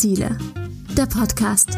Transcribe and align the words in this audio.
Ziele. 0.00 0.38
Der 0.96 1.04
Podcast. 1.04 1.76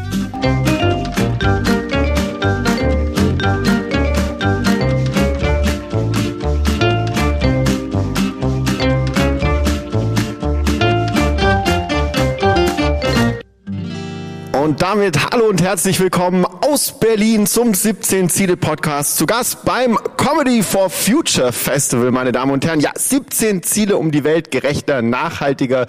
Und 14.83 14.89
damit 14.89 15.31
hallo 15.31 15.47
und 15.47 15.63
herzlich 15.63 16.01
willkommen 16.01 16.45
aus 16.45 16.99
Berlin 16.99 17.47
zum 17.47 17.73
17 17.73 18.29
Ziele 18.29 18.57
Podcast. 18.57 19.17
Zu 19.17 19.27
Gast 19.27 19.65
beim 19.65 19.97
Comedy 20.17 20.65
for 20.65 20.91
Future 20.91 21.53
Festival, 21.53 22.11
meine 22.11 22.33
Damen 22.33 22.51
und 22.51 22.67
Herren. 22.67 22.81
Ja, 22.81 22.91
17 22.93 23.63
Ziele, 23.63 23.97
um 23.97 24.11
die 24.11 24.25
Welt 24.25 24.51
gerechter, 24.51 25.01
nachhaltiger 25.01 25.87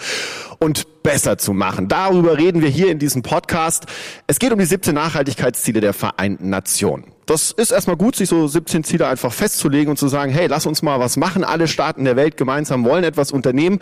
und 0.59 1.01
besser 1.01 1.39
zu 1.39 1.53
machen. 1.53 1.87
Darüber 1.87 2.37
reden 2.37 2.61
wir 2.61 2.69
hier 2.69 2.91
in 2.91 2.99
diesem 2.99 3.23
Podcast. 3.23 3.87
Es 4.27 4.37
geht 4.37 4.53
um 4.53 4.59
die 4.59 4.65
17 4.65 4.93
Nachhaltigkeitsziele 4.93 5.81
der 5.81 5.93
Vereinten 5.93 6.51
Nationen. 6.51 7.05
Das 7.25 7.49
ist 7.49 7.71
erstmal 7.71 7.97
gut, 7.97 8.15
sich 8.15 8.29
so 8.29 8.47
17 8.47 8.83
Ziele 8.83 9.07
einfach 9.07 9.33
festzulegen 9.33 9.89
und 9.89 9.97
zu 9.97 10.07
sagen, 10.07 10.31
hey, 10.31 10.45
lass 10.45 10.67
uns 10.67 10.83
mal 10.83 10.99
was 10.99 11.17
machen. 11.17 11.43
Alle 11.43 11.67
Staaten 11.67 12.05
der 12.05 12.15
Welt 12.15 12.37
gemeinsam 12.37 12.85
wollen 12.85 13.03
etwas 13.03 13.31
unternehmen. 13.31 13.79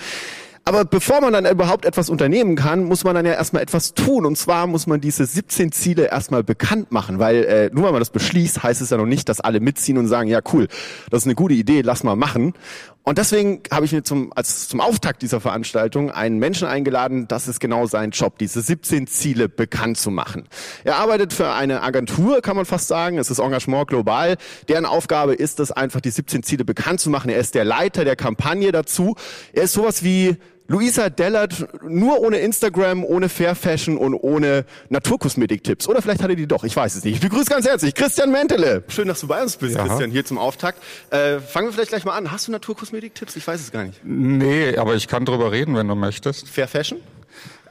Aber 0.63 0.85
bevor 0.85 1.21
man 1.21 1.33
dann 1.33 1.45
überhaupt 1.45 1.85
etwas 1.85 2.09
unternehmen 2.09 2.55
kann, 2.55 2.83
muss 2.83 3.03
man 3.03 3.15
dann 3.15 3.25
ja 3.25 3.33
erstmal 3.33 3.63
etwas 3.63 3.95
tun. 3.95 4.25
Und 4.27 4.37
zwar 4.37 4.67
muss 4.67 4.85
man 4.85 5.01
diese 5.01 5.25
17 5.25 5.71
Ziele 5.71 6.11
erstmal 6.11 6.43
bekannt 6.43 6.91
machen, 6.91 7.17
weil 7.17 7.43
äh, 7.45 7.69
nur 7.73 7.85
weil 7.85 7.91
man 7.91 8.01
das 8.01 8.11
beschließt, 8.11 8.61
heißt 8.61 8.81
es 8.81 8.91
ja 8.91 8.97
noch 8.97 9.07
nicht, 9.07 9.27
dass 9.27 9.41
alle 9.41 9.59
mitziehen 9.59 9.97
und 9.97 10.07
sagen, 10.07 10.29
ja 10.29 10.39
cool, 10.53 10.67
das 11.09 11.23
ist 11.23 11.27
eine 11.27 11.35
gute 11.35 11.55
Idee, 11.55 11.81
lass 11.81 12.03
mal 12.03 12.15
machen. 12.15 12.53
Und 13.03 13.17
deswegen 13.17 13.63
habe 13.71 13.85
ich 13.85 13.93
mir 13.93 14.03
zum, 14.03 14.31
als 14.35 14.67
zum 14.67 14.79
Auftakt 14.79 15.23
dieser 15.23 15.41
Veranstaltung 15.41 16.11
einen 16.11 16.37
Menschen 16.37 16.67
eingeladen, 16.67 17.27
das 17.27 17.47
ist 17.47 17.59
genau 17.59 17.87
sein 17.87 18.11
Job, 18.11 18.37
diese 18.37 18.61
17 18.61 19.07
Ziele 19.07 19.49
bekannt 19.49 19.97
zu 19.97 20.11
machen. 20.11 20.47
Er 20.83 20.97
arbeitet 20.97 21.33
für 21.33 21.51
eine 21.51 21.81
Agentur, 21.81 22.41
kann 22.41 22.55
man 22.55 22.65
fast 22.65 22.87
sagen, 22.87 23.17
es 23.17 23.31
ist 23.31 23.39
Engagement 23.39 23.87
Global. 23.87 24.37
Deren 24.69 24.85
Aufgabe 24.85 25.33
ist 25.33 25.59
es 25.59 25.71
einfach, 25.71 25.99
die 25.99 26.11
17 26.11 26.43
Ziele 26.43 26.63
bekannt 26.63 26.99
zu 26.99 27.09
machen. 27.09 27.31
Er 27.31 27.39
ist 27.39 27.55
der 27.55 27.65
Leiter 27.65 28.05
der 28.05 28.15
Kampagne 28.15 28.71
dazu. 28.71 29.15
Er 29.51 29.63
ist 29.63 29.73
sowas 29.73 30.03
wie 30.03 30.37
Luisa 30.71 31.09
Dellert 31.09 31.67
nur 31.85 32.21
ohne 32.21 32.37
Instagram, 32.37 33.03
ohne 33.03 33.27
Fair 33.27 33.55
Fashion 33.55 33.97
und 33.97 34.13
ohne 34.15 34.63
Naturkosmetik-Tipps. 34.87 35.85
Oder 35.89 36.01
vielleicht 36.01 36.23
hatte 36.23 36.37
die 36.37 36.47
doch, 36.47 36.63
ich 36.63 36.73
weiß 36.73 36.95
es 36.95 37.03
nicht. 37.03 37.15
Ich 37.15 37.19
begrüße 37.21 37.49
ganz 37.49 37.67
herzlich 37.67 37.93
Christian 37.93 38.31
Mentele. 38.31 38.81
Schön, 38.87 39.09
dass 39.09 39.19
du 39.19 39.27
bei 39.27 39.41
uns 39.43 39.57
bist, 39.57 39.75
Ja. 39.75 39.85
Christian, 39.85 40.11
hier 40.11 40.23
zum 40.23 40.37
Auftakt. 40.37 40.81
Äh, 41.09 41.39
fangen 41.39 41.67
wir 41.67 41.73
vielleicht 41.73 41.89
gleich 41.89 42.05
mal 42.05 42.15
an. 42.15 42.31
Hast 42.31 42.47
du 42.47 42.53
Naturkosmetik-Tipps? 42.53 43.35
Ich 43.35 43.45
weiß 43.45 43.59
es 43.59 43.71
gar 43.73 43.83
nicht. 43.83 43.99
Nee, 44.05 44.77
aber 44.77 44.95
ich 44.95 45.09
kann 45.09 45.25
drüber 45.25 45.51
reden, 45.51 45.75
wenn 45.75 45.89
du 45.89 45.95
möchtest. 45.95 46.47
Fair 46.47 46.69
Fashion? 46.69 46.99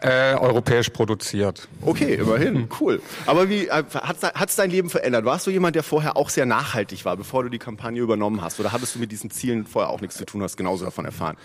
Äh, 0.02 0.34
europäisch 0.34 0.88
produziert. 0.88 1.68
Okay, 1.82 2.14
immerhin, 2.14 2.70
cool. 2.80 3.02
Aber 3.26 3.50
wie 3.50 3.66
äh, 3.66 3.84
hat 3.92 4.48
es 4.48 4.56
dein 4.56 4.70
Leben 4.70 4.88
verändert? 4.88 5.26
Warst 5.26 5.46
du 5.46 5.50
jemand, 5.50 5.76
der 5.76 5.82
vorher 5.82 6.16
auch 6.16 6.30
sehr 6.30 6.46
nachhaltig 6.46 7.04
war, 7.04 7.18
bevor 7.18 7.42
du 7.42 7.50
die 7.50 7.58
Kampagne 7.58 8.00
übernommen 8.00 8.40
hast? 8.40 8.58
Oder 8.60 8.72
hattest 8.72 8.94
du 8.94 8.98
mit 8.98 9.12
diesen 9.12 9.30
Zielen 9.30 9.66
vorher 9.66 9.90
auch 9.90 10.00
nichts 10.00 10.16
zu 10.16 10.24
tun, 10.24 10.42
hast 10.42 10.56
genauso 10.56 10.86
davon 10.86 11.04
erfahren? 11.04 11.36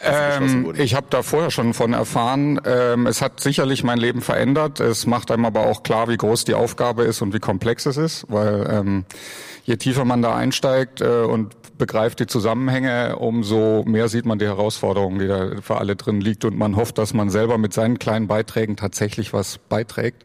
Ähm, 0.00 0.72
ich 0.78 0.94
habe 0.94 1.08
da 1.10 1.22
vorher 1.22 1.50
schon 1.50 1.74
von 1.74 1.92
erfahren. 1.92 2.58
Ähm, 2.64 3.06
es 3.06 3.20
hat 3.20 3.40
sicherlich 3.40 3.84
mein 3.84 3.98
Leben 3.98 4.22
verändert. 4.22 4.80
Es 4.80 5.06
macht 5.06 5.30
einem 5.30 5.44
aber 5.44 5.66
auch 5.66 5.82
klar, 5.82 6.08
wie 6.08 6.16
groß 6.16 6.46
die 6.46 6.54
Aufgabe 6.54 7.04
ist 7.04 7.20
und 7.20 7.34
wie 7.34 7.40
komplex 7.40 7.84
es 7.84 7.98
ist, 7.98 8.24
weil 8.30 8.66
ähm, 8.70 9.04
je 9.68 9.76
tiefer 9.76 10.06
man 10.06 10.22
da 10.22 10.34
einsteigt 10.34 11.02
äh, 11.02 11.24
und 11.24 11.54
begreift 11.76 12.20
die 12.20 12.26
Zusammenhänge, 12.26 13.16
umso 13.16 13.84
mehr 13.86 14.08
sieht 14.08 14.24
man 14.24 14.38
die 14.38 14.46
Herausforderungen, 14.46 15.18
die 15.18 15.28
da 15.28 15.50
für 15.60 15.76
alle 15.76 15.94
drin 15.94 16.22
liegt 16.22 16.46
und 16.46 16.56
man 16.56 16.74
hofft, 16.74 16.96
dass 16.96 17.12
man 17.12 17.28
selber 17.28 17.58
mit 17.58 17.74
seinen 17.74 17.98
kleinen 17.98 18.26
Beiträgen 18.28 18.76
tatsächlich 18.76 19.34
was 19.34 19.58
beiträgt. 19.58 20.24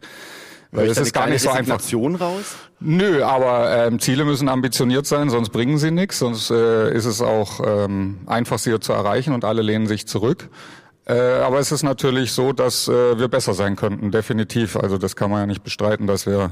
Weil 0.72 0.88
es 0.88 0.98
ist 0.98 1.14
gar 1.14 1.28
nicht 1.28 1.42
so 1.42 1.52
einfach. 1.52 1.80
Raus? 1.94 2.56
Nö, 2.80 3.22
aber 3.24 3.86
ähm, 3.86 4.00
Ziele 4.00 4.26
müssen 4.26 4.50
ambitioniert 4.50 5.06
sein, 5.06 5.30
sonst 5.30 5.50
bringen 5.50 5.78
sie 5.78 5.92
nichts, 5.92 6.20
sonst 6.20 6.50
äh, 6.50 6.92
ist 6.96 7.06
es 7.06 7.22
auch 7.22 7.60
ähm, 7.64 8.20
einfach, 8.26 8.58
sie 8.58 8.80
zu 8.80 8.94
erreichen 8.94 9.34
und 9.34 9.46
alle 9.46 9.62
lehnen 9.62 9.86
sich 9.88 10.08
zurück. 10.08 10.50
Äh, 11.06 11.14
aber 11.14 11.60
es 11.60 11.72
ist 11.72 11.84
natürlich 11.84 12.32
so, 12.32 12.54
dass 12.54 12.88
äh, 12.88 13.20
wir 13.20 13.28
besser 13.28 13.54
sein 13.54 13.76
könnten, 13.76 14.10
definitiv. 14.10 14.78
Also 14.78 14.98
das 14.98 15.16
kann 15.16 15.30
man 15.30 15.42
ja 15.42 15.46
nicht 15.46 15.64
bestreiten, 15.64 16.08
dass 16.08 16.26
wir 16.26 16.52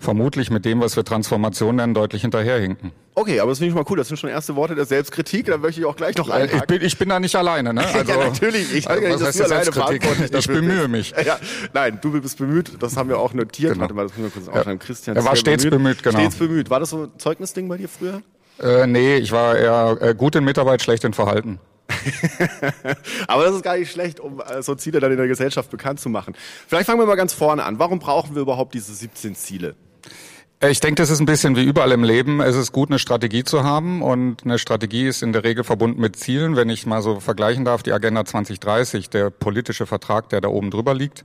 vermutlich 0.00 0.50
mit 0.50 0.64
dem, 0.64 0.80
was 0.80 0.96
wir 0.96 1.04
Transformation 1.04 1.76
nennen, 1.76 1.94
deutlich 1.94 2.22
hinterherhinken. 2.22 2.90
Okay, 3.14 3.38
aber 3.38 3.50
das 3.50 3.58
finde 3.58 3.68
ich 3.70 3.74
mal 3.76 3.84
cool. 3.90 3.98
Das 3.98 4.08
sind 4.08 4.16
schon 4.16 4.30
erste 4.30 4.56
Worte 4.56 4.74
der 4.74 4.86
Selbstkritik. 4.86 5.46
Da 5.46 5.58
möchte 5.58 5.80
ich 5.80 5.86
auch 5.86 5.94
gleich 5.94 6.16
noch 6.16 6.28
Äh, 6.30 6.46
Ich 6.46 6.52
einhaken. 6.54 6.66
bin, 6.78 6.86
ich 6.86 6.96
bin 6.98 7.08
da 7.10 7.20
nicht 7.20 7.36
alleine, 7.36 7.72
ne? 7.74 7.84
ja, 8.08 8.16
natürlich. 8.16 8.74
Ich 8.74 8.86
ja 8.86 8.96
nicht, 8.96 9.12
was 9.12 9.22
heißt 9.22 9.42
alleine 9.42 9.70
verantwortlich 9.72 10.32
Ich 10.32 10.46
bemühe 10.48 10.88
mich. 10.88 11.12
Ja, 11.24 11.38
nein, 11.74 11.98
du 12.00 12.18
bist 12.20 12.38
bemüht. 12.38 12.72
Das 12.82 12.96
haben 12.96 13.08
wir 13.10 13.18
auch 13.18 13.34
notiert. 13.34 13.72
Genau. 13.74 13.82
Warte 13.82 13.94
mal, 13.94 14.02
das 14.08 14.12
müssen 14.16 14.24
wir 14.24 14.30
kurz 14.30 14.46
Ja. 14.46 14.52
aufschreiben. 14.52 14.78
Christian 14.78 15.16
Er 15.16 15.24
war 15.24 15.36
stets 15.36 15.68
bemüht, 15.68 16.02
genau. 16.02 16.18
Stets 16.18 16.36
bemüht. 16.36 16.70
War 16.70 16.80
das 16.80 16.90
so 16.90 17.04
ein 17.04 17.10
Zeugnisding 17.18 17.68
bei 17.68 17.76
dir 17.76 17.88
früher? 17.88 18.22
Äh, 18.58 18.86
nee, 18.86 19.16
ich 19.16 19.32
war 19.32 19.56
eher 19.56 19.98
äh, 20.00 20.14
gut 20.14 20.34
in 20.36 20.44
Mitarbeit, 20.44 20.80
schlecht 20.82 21.04
in 21.04 21.12
Verhalten. 21.12 21.58
Aber 23.26 23.44
das 23.44 23.54
ist 23.56 23.62
gar 23.62 23.76
nicht 23.76 23.90
schlecht, 23.90 24.20
um 24.20 24.40
äh, 24.40 24.62
so 24.62 24.74
Ziele 24.74 25.00
dann 25.00 25.10
in 25.10 25.18
der 25.18 25.26
Gesellschaft 25.28 25.70
bekannt 25.70 26.00
zu 26.00 26.08
machen. 26.08 26.34
Vielleicht 26.68 26.86
fangen 26.86 27.00
wir 27.00 27.06
mal 27.06 27.16
ganz 27.16 27.32
vorne 27.32 27.64
an. 27.64 27.78
Warum 27.78 27.98
brauchen 27.98 28.34
wir 28.34 28.42
überhaupt 28.42 28.74
diese 28.74 28.94
17 28.94 29.34
Ziele? 29.34 29.74
Äh, 30.60 30.70
Ich 30.70 30.80
denke, 30.80 30.96
das 31.02 31.10
ist 31.10 31.20
ein 31.20 31.26
bisschen 31.26 31.56
wie 31.56 31.64
überall 31.64 31.92
im 31.92 32.04
Leben. 32.04 32.40
Es 32.40 32.56
ist 32.56 32.72
gut, 32.72 32.90
eine 32.90 32.98
Strategie 32.98 33.44
zu 33.44 33.64
haben 33.64 34.02
und 34.02 34.44
eine 34.44 34.58
Strategie 34.58 35.06
ist 35.06 35.22
in 35.22 35.32
der 35.32 35.44
Regel 35.44 35.64
verbunden 35.64 36.00
mit 36.00 36.16
Zielen. 36.16 36.56
Wenn 36.56 36.68
ich 36.68 36.86
mal 36.86 37.02
so 37.02 37.20
vergleichen 37.20 37.64
darf, 37.64 37.82
die 37.82 37.92
Agenda 37.92 38.24
2030, 38.24 39.10
der 39.10 39.30
politische 39.30 39.86
Vertrag, 39.86 40.28
der 40.28 40.40
da 40.40 40.48
oben 40.48 40.70
drüber 40.70 40.94
liegt, 40.94 41.24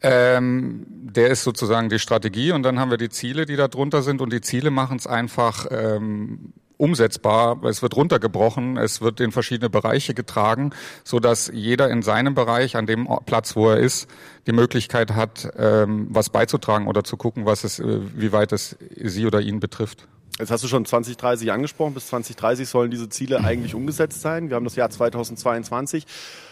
ähm, 0.00 0.86
der 0.88 1.28
ist 1.28 1.42
sozusagen 1.42 1.88
die 1.88 1.98
Strategie 1.98 2.52
und 2.52 2.62
dann 2.62 2.78
haben 2.78 2.90
wir 2.90 2.98
die 2.98 3.08
Ziele, 3.08 3.46
die 3.46 3.56
da 3.56 3.66
drunter 3.66 4.02
sind 4.02 4.20
und 4.20 4.32
die 4.32 4.40
Ziele 4.40 4.70
machen 4.70 4.96
es 4.98 5.08
einfach 5.08 5.66
ähm, 5.70 6.52
umsetzbar. 6.78 7.62
Es 7.64 7.82
wird 7.82 7.94
runtergebrochen, 7.94 8.78
es 8.78 9.02
wird 9.02 9.20
in 9.20 9.32
verschiedene 9.32 9.68
Bereiche 9.68 10.14
getragen, 10.14 10.70
so 11.04 11.20
dass 11.20 11.50
jeder 11.52 11.90
in 11.90 12.00
seinem 12.02 12.34
Bereich, 12.34 12.76
an 12.76 12.86
dem 12.86 13.06
Platz, 13.26 13.54
wo 13.54 13.68
er 13.68 13.78
ist, 13.78 14.08
die 14.46 14.52
Möglichkeit 14.52 15.14
hat, 15.14 15.50
ähm, 15.58 16.06
was 16.10 16.30
beizutragen 16.30 16.86
oder 16.86 17.04
zu 17.04 17.18
gucken, 17.18 17.44
was 17.44 17.64
es, 17.64 17.78
äh, 17.78 18.00
wie 18.14 18.32
weit 18.32 18.52
es 18.52 18.76
sie 18.96 19.26
oder 19.26 19.40
ihn 19.40 19.60
betrifft. 19.60 20.08
Jetzt 20.38 20.52
hast 20.52 20.62
du 20.62 20.68
schon 20.68 20.84
2030 20.84 21.50
angesprochen. 21.50 21.94
Bis 21.94 22.06
2030 22.08 22.68
sollen 22.68 22.92
diese 22.92 23.08
Ziele 23.08 23.42
eigentlich 23.42 23.74
umgesetzt 23.74 24.20
sein. 24.20 24.50
Wir 24.50 24.56
haben 24.56 24.64
das 24.64 24.76
Jahr 24.76 24.88
2022. 24.88 26.06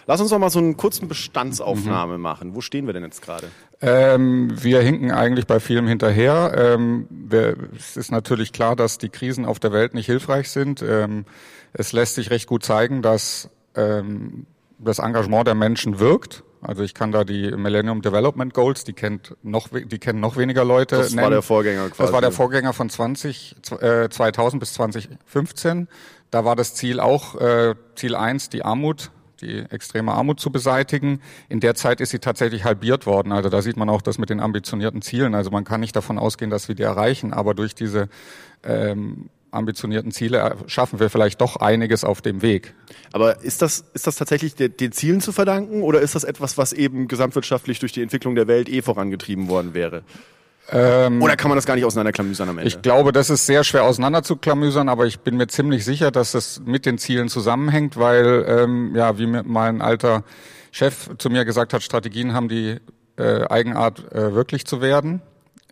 Lass 0.09 0.21
uns 0.21 0.31
doch 0.31 0.39
mal 0.41 0.51
so 0.51 0.59
einen 0.59 0.77
kurzen 0.77 1.07
Bestandsaufnahme 1.07 2.19
machen. 2.19 2.57
Wo 2.57 2.61
stehen 2.61 2.87
wir 2.87 2.95
denn 2.95 3.05
jetzt 3.05 3.23
gerade? 3.23 3.49
Ähm, 3.83 4.51
wir 4.63 4.81
hinken 4.81 5.11
eigentlich 5.11 5.47
bei 5.47 5.61
vielem 5.61 5.87
hinterher. 5.87 6.55
Ähm, 6.57 7.07
wir, 7.11 7.57
es 7.77 7.97
ist 7.97 8.11
natürlich 8.11 8.53
klar, 8.53 8.75
dass 8.75 8.99
die 8.99 9.11
Krisen 9.11 9.45
auf 9.45 9.59
der 9.59 9.73
Welt 9.73 9.93
nicht 9.93 10.07
hilfreich 10.07 10.51
sind. 10.51 10.83
Ähm, 10.83 11.27
es 11.73 11.93
lässt 11.93 12.15
sich 12.15 12.31
recht 12.31 12.47
gut 12.47 12.65
zeigen, 12.65 13.03
dass 13.03 13.51
ähm, 13.75 14.47
das 14.79 14.99
Engagement 14.99 15.47
der 15.47 15.55
Menschen 15.55 15.99
wirkt. 15.99 16.43
Also 16.63 16.83
ich 16.83 16.95
kann 16.95 17.13
da 17.13 17.25
die 17.25 17.53
Millennium 17.53 18.03
Development 18.03 18.53
Goals, 18.53 18.85
die 18.85 18.93
kennt 18.93 19.37
noch, 19.43 19.69
die 19.69 19.99
kennen 19.99 20.21
noch 20.21 20.37
weniger 20.37 20.65
Leute. 20.65 20.97
Das 20.97 21.15
war 21.15 21.23
nennen. 21.23 21.33
der 21.33 21.43
Vorgänger 21.43 21.89
quasi. 21.89 22.03
Das 22.03 22.13
war 22.13 22.21
der 22.21 22.33
Vorgänger 22.33 22.73
von 22.73 22.89
20, 22.89 23.57
äh, 23.81 24.09
2000 24.09 24.59
bis 24.59 24.73
2015. 24.73 25.89
Da 26.31 26.45
war 26.45 26.57
das 26.57 26.75
Ziel 26.75 26.99
auch, 26.99 27.37
äh, 27.37 27.75
Ziel 27.95 28.17
eins, 28.17 28.49
die 28.49 28.65
Armut, 28.65 29.13
die 29.41 29.59
extreme 29.71 30.13
Armut 30.13 30.41
zu 30.41 30.51
beseitigen. 30.51 31.21
In 31.49 31.61
der 31.61 31.75
Zeit 31.75 32.01
ist 32.01 32.11
sie 32.11 32.19
tatsächlich 32.19 32.65
halbiert 32.65 33.07
worden. 33.07 33.33
Also 33.33 33.49
da 33.49 33.63
sieht 33.63 33.77
man 33.77 33.89
auch 33.89 34.03
das 34.03 34.19
mit 34.19 34.31
den 34.31 34.41
ambitionierten 34.41 35.03
Zielen. 35.03 35.35
Also 35.35 35.51
man 35.51 35.65
kann 35.65 35.81
nicht 35.81 35.95
davon 35.97 36.19
ausgehen, 36.19 36.51
dass 36.51 36.69
wir 36.69 36.75
die 36.75 36.83
erreichen, 36.83 37.33
aber 37.33 37.55
durch 37.55 37.75
diese 37.75 38.09
ähm, 38.65 39.29
ambitionierten 39.51 40.11
Ziele 40.11 40.57
schaffen 40.67 41.01
wir 41.01 41.09
vielleicht 41.09 41.41
doch 41.41 41.57
einiges 41.57 42.05
auf 42.05 42.21
dem 42.21 42.43
Weg. 42.43 42.75
Aber 43.13 43.43
ist 43.43 43.63
das, 43.63 43.85
ist 43.95 44.07
das 44.07 44.17
tatsächlich 44.17 44.55
de- 44.55 44.69
den 44.69 44.93
Zielen 44.93 45.21
zu 45.21 45.33
verdanken 45.33 45.83
oder 45.83 46.01
ist 46.01 46.15
das 46.15 46.25
etwas, 46.25 46.59
was 46.59 46.73
eben 46.73 47.09
gesamtwirtschaftlich 47.09 47.79
durch 47.79 47.93
die 47.93 48.03
Entwicklung 48.03 48.35
der 48.35 48.49
Welt 48.49 48.69
eh 48.69 48.83
vorangetrieben 48.83 49.49
worden 49.49 49.73
wäre? 49.73 50.03
Oder 51.21 51.37
kann 51.37 51.49
man 51.49 51.57
das 51.57 51.67
gar 51.67 51.77
nicht 51.77 51.85
auseinanderklamüsern 51.85 52.49
am 52.49 52.59
Ende? 52.59 52.69
Ich 52.69 52.83
glaube, 52.83 53.13
das 53.13 53.31
ist 53.31 53.47
sehr 53.47 53.63
schwer 53.63 53.85
auseinanderzuklamüsern, 53.85 54.89
aber 54.89 55.07
ich 55.07 55.21
bin 55.21 55.37
mir 55.37 55.47
ziemlich 55.47 55.85
sicher, 55.85 56.11
dass 56.11 56.33
das 56.33 56.61
mit 56.65 56.87
den 56.87 56.99
Zielen 56.99 57.29
zusammenhängt, 57.29 57.97
weil, 57.97 58.45
ähm, 58.49 58.95
ja, 58.97 59.19
wie 59.19 59.27
mir 59.27 59.45
mal 59.45 59.69
ein 59.69 59.81
alter 59.81 60.25
Chef 60.73 61.11
zu 61.19 61.31
mir 61.31 61.45
gesagt 61.45 61.73
hat, 61.73 61.83
Strategien 61.83 62.35
haben 62.35 62.49
die 62.49 62.79
äh, 63.17 63.47
Eigenart, 63.49 64.13
äh, 64.13 64.35
wirklich 64.35 64.67
zu 64.67 64.81
werden. 64.81 65.23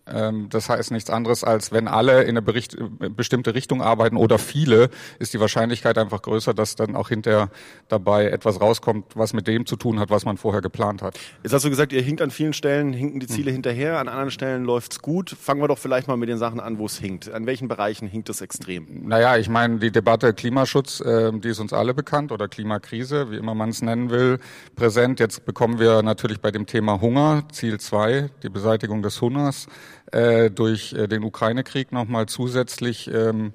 Ähm, 0.06 0.48
das 0.50 0.68
heißt 0.68 0.90
nichts 0.90 1.10
anderes, 1.10 1.44
als 1.44 1.72
wenn 1.72 1.88
alle 1.88 2.22
in 2.22 2.30
eine 2.30 2.42
Bericht, 2.42 2.76
bestimmte 3.16 3.54
Richtung 3.54 3.82
arbeiten 3.82 4.16
oder 4.16 4.38
viele, 4.38 4.90
ist 5.18 5.34
die 5.34 5.40
Wahrscheinlichkeit 5.40 5.96
einfach 5.98 6.22
größer, 6.22 6.54
dass 6.54 6.76
dann 6.76 6.96
auch 6.96 7.08
hinterher 7.08 7.50
dabei 7.88 8.26
etwas 8.26 8.60
rauskommt, 8.60 9.06
was 9.14 9.32
mit 9.32 9.46
dem 9.46 9.66
zu 9.66 9.76
tun 9.76 9.98
hat, 10.00 10.10
was 10.10 10.24
man 10.24 10.36
vorher 10.36 10.60
geplant 10.60 11.02
hat. 11.02 11.18
Jetzt 11.42 11.52
hast 11.52 11.64
du 11.64 11.70
gesagt, 11.70 11.92
ihr 11.92 12.02
hinkt 12.02 12.20
an 12.20 12.30
vielen 12.30 12.52
Stellen, 12.52 12.92
hinken 12.92 13.20
die 13.20 13.26
Ziele 13.26 13.46
hm. 13.46 13.54
hinterher, 13.54 13.98
an 13.98 14.08
anderen 14.08 14.30
Stellen 14.30 14.64
läuft's 14.64 15.00
gut. 15.00 15.30
Fangen 15.30 15.60
wir 15.60 15.68
doch 15.68 15.78
vielleicht 15.78 16.08
mal 16.08 16.16
mit 16.16 16.28
den 16.28 16.38
Sachen 16.38 16.60
an, 16.60 16.78
wo 16.78 16.86
es 16.86 16.98
hinkt. 16.98 17.30
An 17.30 17.46
welchen 17.46 17.68
Bereichen 17.68 18.06
hinkt 18.08 18.28
es 18.28 18.40
extrem? 18.40 19.06
Naja, 19.06 19.36
ich 19.36 19.48
meine, 19.48 19.78
die 19.78 19.90
Debatte 19.90 20.34
Klimaschutz, 20.34 21.00
äh, 21.00 21.32
die 21.32 21.48
ist 21.48 21.60
uns 21.60 21.72
alle 21.72 21.94
bekannt 21.94 22.32
oder 22.32 22.48
Klimakrise, 22.48 23.30
wie 23.30 23.36
immer 23.36 23.54
man 23.54 23.70
es 23.70 23.82
nennen 23.82 24.10
will, 24.10 24.38
präsent. 24.76 25.20
Jetzt 25.20 25.46
bekommen 25.46 25.78
wir 25.78 26.02
natürlich 26.02 26.40
bei 26.40 26.50
dem 26.50 26.66
Thema 26.66 27.00
Hunger, 27.00 27.44
Ziel 27.52 27.80
zwei, 27.80 28.30
die 28.42 28.48
Beseitigung 28.48 29.02
des 29.02 29.20
Hungers, 29.20 29.66
äh, 30.12 30.50
durch 30.50 30.92
äh, 30.92 31.06
den 31.06 31.24
Ukraine-Krieg 31.24 31.92
nochmal 31.92 32.26
zusätzlich 32.26 33.10
ähm, 33.12 33.52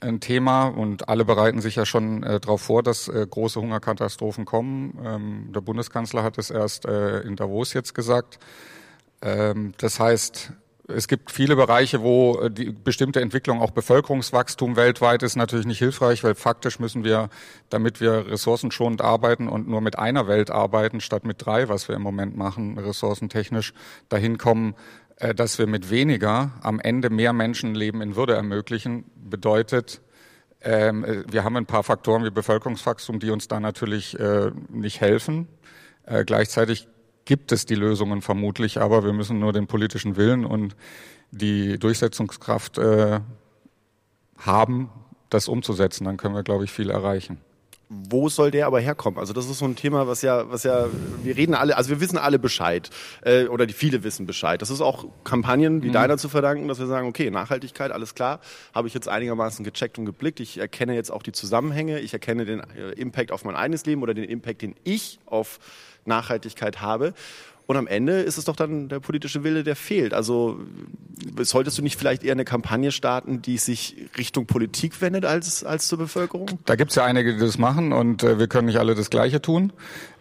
ein 0.00 0.20
Thema 0.20 0.66
und 0.66 1.08
alle 1.08 1.24
bereiten 1.24 1.60
sich 1.60 1.76
ja 1.76 1.86
schon 1.86 2.22
äh, 2.22 2.40
darauf 2.40 2.62
vor, 2.62 2.82
dass 2.82 3.08
äh, 3.08 3.26
große 3.28 3.60
Hungerkatastrophen 3.60 4.44
kommen. 4.44 4.98
Ähm, 5.04 5.52
der 5.54 5.60
Bundeskanzler 5.60 6.22
hat 6.22 6.38
es 6.38 6.50
erst 6.50 6.86
äh, 6.86 7.20
in 7.20 7.36
Davos 7.36 7.72
jetzt 7.72 7.94
gesagt. 7.94 8.38
Ähm, 9.22 9.72
das 9.78 9.98
heißt, 9.98 10.52
es 10.88 11.08
gibt 11.08 11.32
viele 11.32 11.56
Bereiche, 11.56 12.02
wo 12.02 12.38
äh, 12.40 12.50
die 12.50 12.70
bestimmte 12.70 13.20
Entwicklung, 13.20 13.60
auch 13.60 13.70
Bevölkerungswachstum 13.70 14.76
weltweit 14.76 15.22
ist 15.22 15.36
natürlich 15.36 15.66
nicht 15.66 15.78
hilfreich, 15.78 16.22
weil 16.22 16.34
faktisch 16.34 16.78
müssen 16.78 17.02
wir, 17.02 17.28
damit 17.70 18.00
wir 18.00 18.26
ressourcenschonend 18.28 19.00
arbeiten 19.00 19.48
und 19.48 19.68
nur 19.68 19.80
mit 19.80 19.98
einer 19.98 20.28
Welt 20.28 20.50
arbeiten, 20.50 21.00
statt 21.00 21.24
mit 21.24 21.44
drei, 21.44 21.68
was 21.68 21.88
wir 21.88 21.96
im 21.96 22.02
Moment 22.02 22.36
machen, 22.36 22.78
ressourcentechnisch, 22.78 23.72
dahin 24.08 24.38
kommen, 24.38 24.74
dass 25.34 25.58
wir 25.58 25.66
mit 25.66 25.90
weniger 25.90 26.52
am 26.62 26.78
Ende 26.78 27.10
mehr 27.10 27.32
Menschenleben 27.32 28.00
in 28.02 28.16
Würde 28.16 28.34
ermöglichen, 28.34 29.04
bedeutet, 29.16 30.02
ähm, 30.60 31.04
äh, 31.04 31.24
wir 31.30 31.44
haben 31.44 31.56
ein 31.56 31.66
paar 31.66 31.82
Faktoren 31.82 32.24
wie 32.24 32.30
Bevölkerungswachstum, 32.30 33.18
die 33.18 33.30
uns 33.30 33.48
da 33.48 33.60
natürlich 33.60 34.16
nicht 34.68 35.00
helfen. 35.00 35.48
Gleichzeitig 36.24 36.86
gibt 37.26 37.52
es 37.52 37.66
die 37.66 37.74
Lösungen 37.74 38.22
vermutlich, 38.22 38.80
aber 38.80 39.04
wir 39.04 39.12
müssen 39.12 39.38
nur 39.38 39.52
den 39.52 39.66
politischen 39.66 40.16
Willen 40.16 40.46
und 40.46 40.76
die 41.30 41.78
Durchsetzungskraft 41.78 42.78
äh, 42.78 43.20
haben, 44.38 44.90
das 45.28 45.48
umzusetzen. 45.48 46.04
Dann 46.04 46.16
können 46.16 46.34
wir, 46.34 46.42
glaube 46.42 46.64
ich, 46.64 46.72
viel 46.72 46.88
erreichen. 46.88 47.38
Wo 47.88 48.28
soll 48.28 48.50
der 48.50 48.66
aber 48.66 48.80
herkommen? 48.80 49.20
Also 49.20 49.32
das 49.32 49.48
ist 49.48 49.58
so 49.58 49.64
ein 49.64 49.76
Thema, 49.76 50.08
was 50.08 50.22
ja, 50.22 50.50
was 50.50 50.64
ja, 50.64 50.86
wir 51.22 51.36
reden 51.36 51.54
alle, 51.54 51.76
also 51.76 51.90
wir 51.90 52.00
wissen 52.00 52.18
alle 52.18 52.40
Bescheid 52.40 52.90
äh, 53.22 53.46
oder 53.46 53.64
die 53.64 53.74
viele 53.74 54.02
wissen 54.02 54.26
Bescheid. 54.26 54.60
Das 54.60 54.70
ist 54.70 54.80
auch 54.80 55.06
Kampagnen 55.22 55.84
wie 55.84 55.88
mhm. 55.88 55.92
deiner 55.92 56.18
zu 56.18 56.28
verdanken, 56.28 56.66
dass 56.66 56.80
wir 56.80 56.86
sagen, 56.86 57.06
okay, 57.06 57.30
Nachhaltigkeit, 57.30 57.92
alles 57.92 58.16
klar, 58.16 58.40
habe 58.74 58.88
ich 58.88 58.94
jetzt 58.94 59.08
einigermaßen 59.08 59.64
gecheckt 59.64 59.98
und 59.98 60.04
geblickt. 60.04 60.40
Ich 60.40 60.58
erkenne 60.58 60.96
jetzt 60.96 61.10
auch 61.10 61.22
die 61.22 61.30
Zusammenhänge, 61.30 62.00
ich 62.00 62.12
erkenne 62.12 62.44
den 62.44 62.60
äh, 62.60 62.90
Impact 62.96 63.30
auf 63.30 63.44
mein 63.44 63.54
eigenes 63.54 63.86
Leben 63.86 64.02
oder 64.02 64.14
den 64.14 64.24
Impact, 64.24 64.62
den 64.62 64.74
ich 64.82 65.20
auf 65.26 65.60
Nachhaltigkeit 66.06 66.80
habe. 66.80 67.14
Und 67.66 67.76
am 67.76 67.88
Ende 67.88 68.20
ist 68.20 68.38
es 68.38 68.44
doch 68.44 68.54
dann 68.54 68.88
der 68.88 69.00
politische 69.00 69.42
Wille, 69.42 69.64
der 69.64 69.74
fehlt. 69.74 70.14
Also 70.14 70.60
solltest 71.40 71.78
du 71.78 71.82
nicht 71.82 71.98
vielleicht 71.98 72.22
eher 72.22 72.32
eine 72.32 72.44
Kampagne 72.44 72.92
starten, 72.92 73.42
die 73.42 73.58
sich 73.58 73.96
Richtung 74.16 74.46
Politik 74.46 75.00
wendet 75.00 75.24
als, 75.24 75.64
als 75.64 75.88
zur 75.88 75.98
Bevölkerung? 75.98 76.46
Da 76.64 76.76
gibt 76.76 76.90
es 76.90 76.96
ja 76.96 77.04
einige, 77.04 77.34
die 77.34 77.40
das 77.40 77.58
machen 77.58 77.92
und 77.92 78.22
äh, 78.22 78.38
wir 78.38 78.46
können 78.46 78.66
nicht 78.66 78.78
alle 78.78 78.94
das 78.94 79.10
Gleiche 79.10 79.42
tun. 79.42 79.72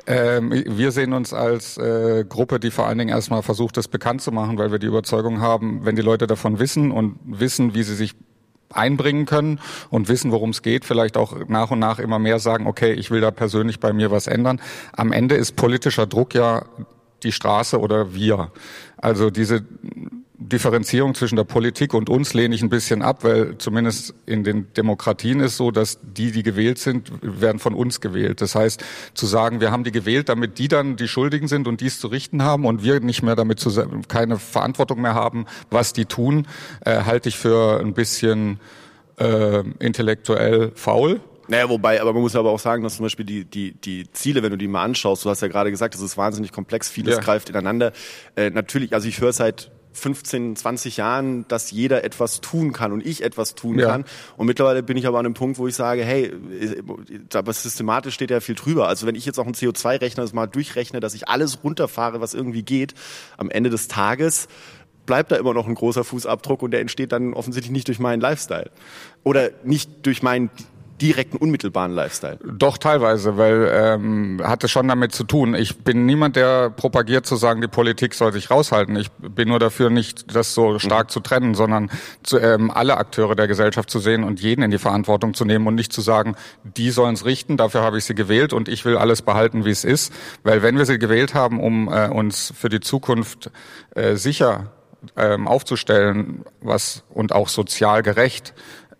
Ähm, 0.08 0.52
wir 0.52 0.92
sehen 0.92 1.14
uns 1.14 1.34
als 1.34 1.78
äh, 1.78 2.26
Gruppe, 2.28 2.60
die 2.60 2.72
vor 2.72 2.88
allen 2.88 2.98
Dingen 2.98 3.10
erstmal 3.10 3.44
versucht, 3.44 3.78
das 3.78 3.88
bekannt 3.88 4.22
zu 4.22 4.32
machen, 4.32 4.58
weil 4.58 4.72
wir 4.72 4.80
die 4.80 4.88
Überzeugung 4.88 5.40
haben, 5.40 5.86
wenn 5.86 5.96
die 5.96 6.02
Leute 6.02 6.26
davon 6.26 6.58
wissen 6.58 6.92
und 6.92 7.20
wissen, 7.26 7.76
wie 7.76 7.84
sie 7.84 7.96
sich 7.96 8.14
einbringen 8.72 9.26
können 9.26 9.60
und 9.90 10.10
wissen, 10.10 10.32
worum 10.32 10.50
es 10.50 10.62
geht, 10.62 10.86
vielleicht 10.86 11.18
auch 11.18 11.48
nach 11.48 11.72
und 11.72 11.80
nach 11.80 12.00
immer 12.00 12.20
mehr 12.20 12.40
sagen, 12.40 12.68
okay, 12.68 12.94
ich 12.94 13.12
will 13.12 13.22
da 13.22 13.32
persönlich 13.32 13.80
bei 13.80 13.94
mir 13.94 14.12
was 14.12 14.28
ändern. 14.28 14.60
Am 14.94 15.12
Ende 15.12 15.36
ist 15.36 15.56
politischer 15.56 16.08
Druck 16.08 16.34
ja 16.34 16.66
die 17.24 17.32
Straße 17.32 17.80
oder 17.80 18.14
wir. 18.14 18.52
Also 18.98 19.30
diese 19.30 19.64
Differenzierung 20.38 21.16
zwischen 21.16 21.38
der 21.38 21.44
Politik 21.44 21.94
und 21.94 22.10
uns 22.10 22.34
lehne 22.34 22.56
ich 22.56 22.62
ein 22.62 22.70
bisschen 22.70 23.02
ab, 23.02 23.24
weil 23.24 23.58
zumindest 23.58 24.14
in 24.26 24.44
den 24.44 24.72
Demokratien 24.74 25.40
ist 25.40 25.58
so, 25.58 25.72
dass 25.72 26.00
die, 26.02 26.32
die 26.32 26.44
gewählt 26.44 26.78
sind, 26.78 27.12
werden 27.22 27.60
von 27.60 27.74
uns 27.74 28.02
gewählt. 28.02 28.42
Das 28.42 28.56
heißt, 28.56 28.84
zu 29.14 29.26
sagen, 29.26 29.62
wir 29.62 29.72
haben 29.72 29.84
die 29.84 29.92
gewählt, 29.92 30.30
damit 30.30 30.60
die 30.60 30.68
dann 30.68 30.98
die 30.98 31.08
Schuldigen 31.08 31.48
sind 31.48 31.68
und 31.68 31.82
dies 31.82 32.00
zu 32.00 32.08
richten 32.08 32.44
haben 32.44 32.66
und 32.66 32.84
wir 32.84 33.00
nicht 33.00 33.24
mehr 33.24 33.36
damit 33.36 33.60
zu, 33.60 33.72
keine 34.08 34.38
Verantwortung 34.38 35.02
mehr 35.02 35.16
haben, 35.16 35.46
was 35.70 35.94
die 35.94 36.06
tun, 36.06 36.48
äh, 36.82 37.04
halte 37.04 37.30
ich 37.30 37.38
für 37.38 37.80
ein 37.80 37.94
bisschen 37.94 38.60
äh, 39.18 39.64
intellektuell 39.80 40.72
faul. 40.76 41.22
Naja, 41.48 41.70
wobei, 41.70 42.02
aber 42.02 42.14
man 42.14 42.22
muss 42.22 42.36
aber 42.36 42.50
auch 42.50 42.60
sagen, 42.60 42.84
dass 42.84 42.96
zum 42.98 43.06
Beispiel 43.06 43.26
die, 43.26 43.46
die, 43.46 43.74
die 43.74 44.12
Ziele, 44.12 44.42
wenn 44.42 44.52
du 44.52 44.58
die 44.58 44.68
mal 44.68 44.84
anschaust, 44.84 45.26
du 45.26 45.30
hast 45.30 45.42
ja 45.42 45.48
gerade 45.48 45.72
gesagt, 45.72 45.94
das 45.94 46.02
ist 46.02 46.18
wahnsinnig 46.18 46.52
komplex, 46.52 46.90
vieles 46.90 47.16
ja. 47.16 47.22
greift 47.22 47.50
ineinander. 47.50 47.94
Äh, 48.36 48.50
natürlich, 48.50 48.94
also 48.94 49.08
ich 49.08 49.22
höre 49.22 49.34
seit 49.34 49.72
15, 49.96 50.56
20 50.56 50.98
Jahren, 50.98 51.48
dass 51.48 51.72
jeder 51.72 52.04
etwas 52.04 52.42
tun 52.42 52.74
kann 52.74 52.92
und 52.92 53.06
ich 53.06 53.24
etwas 53.24 53.56
tun 53.56 53.80
ja. 53.80 53.88
kann. 53.88 54.06
Und 54.38 54.46
mittlerweile 54.46 54.84
bin 54.84 54.98
ich 54.98 55.08
aber 55.08 55.20
an 55.20 55.26
einem 55.26 55.36
Punkt, 55.36 55.58
wo 55.58 55.68
ich 55.68 55.76
sage, 55.76 56.04
hey, 56.04 56.34
aber 57.34 57.54
systematisch 57.54 58.14
steht 58.14 58.30
ja 58.30 58.42
viel 58.42 58.56
drüber. 58.56 58.88
Also 58.88 59.08
wenn 59.08 59.16
ich 59.16 59.26
jetzt 59.26 59.40
auch 59.40 59.46
einen 59.46 59.56
CO2-Rechner 59.56 60.24
das 60.24 60.34
mal 60.34 60.48
durchrechne, 60.48 61.00
dass 61.00 61.14
ich 61.14 61.30
alles 61.30 61.64
runterfahre, 61.64 62.20
was 62.20 62.34
irgendwie 62.34 62.64
geht, 62.64 62.94
am 63.38 63.50
Ende 63.50 63.70
des 63.70 63.88
Tages 63.88 64.48
bleibt 65.06 65.32
da 65.32 65.36
immer 65.36 65.54
noch 65.54 65.68
ein 65.68 65.76
großer 65.76 66.04
Fußabdruck 66.04 66.62
und 66.64 66.72
der 66.72 66.82
entsteht 66.82 67.12
dann 67.12 67.34
offensichtlich 67.34 67.72
nicht 67.72 67.88
durch 67.88 68.00
meinen 68.00 68.22
Lifestyle. 68.22 68.72
Oder 69.24 69.52
nicht 69.64 70.06
durch 70.06 70.24
meinen 70.24 70.50
direkten, 71.02 71.38
unmittelbaren 71.38 71.92
Lifestyle? 71.92 72.40
Doch, 72.46 72.78
teilweise, 72.78 73.38
weil 73.38 73.70
ähm, 73.72 74.42
hat 74.44 74.64
es 74.64 74.72
schon 74.72 74.88
damit 74.88 75.14
zu 75.14 75.24
tun. 75.24 75.56
Ich 75.56 75.78
bin 75.80 76.06
niemand, 76.06 76.36
der 76.36 76.70
propagiert 76.70 77.26
zu 77.26 77.36
sagen, 77.36 77.62
die 77.62 77.68
Politik 77.68 78.14
soll 78.14 78.32
sich 78.32 78.50
raushalten. 78.50 78.96
Ich 78.96 79.12
bin 79.12 79.50
nur 79.50 79.60
dafür, 79.60 79.90
nicht 79.90 80.36
das 80.36 80.54
so 80.54 80.80
stark 80.80 81.08
mhm. 81.08 81.10
zu 81.10 81.20
trennen, 81.20 81.56
sondern 81.56 81.90
zu, 82.24 82.40
ähm, 82.40 82.72
alle 82.72 82.98
Akteure 82.98 83.36
der 83.36 83.48
Gesellschaft 83.48 83.90
zu 83.90 84.00
sehen 84.00 84.24
und 84.24 84.42
jeden 84.42 84.62
in 84.62 84.72
die 84.72 84.78
Verantwortung 84.78 85.34
zu 85.34 85.46
nehmen 85.46 85.68
und 85.68 85.76
nicht 85.76 85.92
zu 85.92 86.02
sagen, 86.02 86.36
die 86.64 86.92
sollen 86.92 87.16
es 87.16 87.26
richten, 87.26 87.58
dafür 87.58 87.82
habe 87.82 87.98
ich 87.98 88.06
sie 88.06 88.16
gewählt 88.16 88.54
und 88.54 88.70
ich 88.70 88.86
will 88.86 88.98
alles 88.98 89.22
behalten, 89.22 89.66
wie 89.66 89.72
es 89.72 89.84
ist. 89.84 90.14
Weil 90.44 90.64
wenn 90.64 90.78
wir 90.78 90.86
sie 90.86 90.98
gewählt 90.98 91.34
haben, 91.34 91.60
um 91.60 91.90
äh, 91.90 92.08
uns 92.08 92.54
für 92.56 92.70
die 92.70 92.80
Zukunft 92.80 93.52
äh, 93.96 94.16
sicher 94.16 94.72
ähm, 95.18 95.48
aufzustellen, 95.48 96.46
was 96.62 97.04
und 97.10 97.34
auch 97.34 97.50
sozial 97.50 98.02
gerecht, 98.02 98.54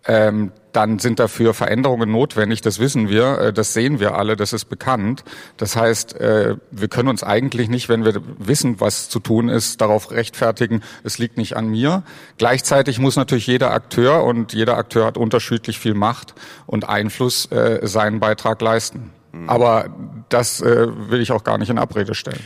ähm, 0.06 0.52
dann 0.76 0.98
sind 0.98 1.18
dafür 1.18 1.54
Veränderungen 1.54 2.12
notwendig. 2.12 2.60
Das 2.60 2.78
wissen 2.78 3.08
wir, 3.08 3.38
äh, 3.38 3.52
das 3.52 3.72
sehen 3.72 3.98
wir 3.98 4.14
alle, 4.16 4.36
das 4.36 4.52
ist 4.52 4.66
bekannt. 4.66 5.24
Das 5.56 5.74
heißt, 5.74 6.20
äh, 6.20 6.56
wir 6.70 6.88
können 6.88 7.08
uns 7.08 7.22
eigentlich 7.22 7.68
nicht, 7.68 7.88
wenn 7.88 8.04
wir 8.04 8.20
wissen, 8.38 8.78
was 8.78 9.08
zu 9.08 9.18
tun 9.18 9.48
ist, 9.48 9.80
darauf 9.80 10.10
rechtfertigen, 10.10 10.82
es 11.02 11.16
liegt 11.16 11.38
nicht 11.38 11.56
an 11.56 11.68
mir. 11.68 12.02
Gleichzeitig 12.36 12.98
muss 12.98 13.16
natürlich 13.16 13.46
jeder 13.46 13.72
Akteur 13.72 14.22
und 14.24 14.52
jeder 14.52 14.76
Akteur 14.76 15.06
hat 15.06 15.16
unterschiedlich 15.16 15.78
viel 15.78 15.94
Macht 15.94 16.34
und 16.66 16.88
Einfluss 16.88 17.50
äh, 17.50 17.80
seinen 17.86 18.20
Beitrag 18.20 18.60
leisten. 18.60 19.12
Mhm. 19.32 19.48
Aber 19.48 19.86
das 20.28 20.60
will 20.60 21.20
ich 21.20 21.32
auch 21.32 21.44
gar 21.44 21.56
nicht 21.56 21.70
in 21.70 21.78
Abrede 21.78 22.14
stellen 22.14 22.44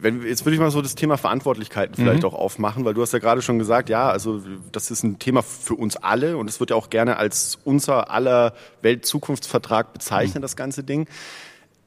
wenn, 0.00 0.22
jetzt 0.26 0.44
würde 0.44 0.54
ich 0.54 0.60
mal 0.60 0.70
so 0.70 0.82
das 0.82 0.94
Thema 0.94 1.16
Verantwortlichkeiten 1.16 1.94
vielleicht 1.94 2.22
mhm. 2.22 2.28
auch 2.28 2.34
aufmachen, 2.34 2.84
weil 2.84 2.94
du 2.94 3.02
hast 3.02 3.12
ja 3.12 3.18
gerade 3.18 3.42
schon 3.42 3.58
gesagt, 3.58 3.88
ja, 3.88 4.08
also 4.08 4.40
das 4.70 4.90
ist 4.90 5.02
ein 5.02 5.18
Thema 5.18 5.42
für 5.42 5.74
uns 5.74 5.96
alle 5.96 6.36
und 6.36 6.48
es 6.48 6.60
wird 6.60 6.70
ja 6.70 6.76
auch 6.76 6.90
gerne 6.90 7.16
als 7.16 7.58
unser 7.64 8.10
aller 8.10 8.54
Weltzukunftsvertrag 8.82 9.92
bezeichnet, 9.92 10.36
mhm. 10.36 10.42
das 10.42 10.56
ganze 10.56 10.84
Ding. 10.84 11.06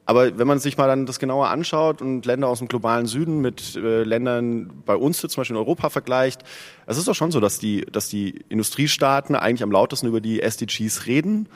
Aber 0.08 0.38
wenn 0.38 0.46
man 0.46 0.60
sich 0.60 0.76
mal 0.76 0.86
dann 0.86 1.04
das 1.04 1.18
genauer 1.18 1.48
anschaut 1.48 2.00
und 2.00 2.24
Länder 2.26 2.46
aus 2.46 2.60
dem 2.60 2.68
globalen 2.68 3.06
Süden 3.06 3.40
mit 3.40 3.74
äh, 3.74 4.04
Ländern 4.04 4.70
bei 4.86 4.94
uns 4.94 5.18
zum 5.18 5.28
Beispiel 5.28 5.56
in 5.56 5.60
Europa 5.60 5.90
vergleicht, 5.90 6.42
es 6.86 6.96
ist 6.96 7.08
doch 7.08 7.14
schon 7.14 7.32
so, 7.32 7.40
dass 7.40 7.58
die, 7.58 7.80
dass 7.80 8.08
die 8.08 8.44
Industriestaaten 8.48 9.34
eigentlich 9.34 9.64
am 9.64 9.72
lautesten 9.72 10.06
über 10.06 10.20
die 10.20 10.40
SDGs 10.42 11.06
reden 11.06 11.48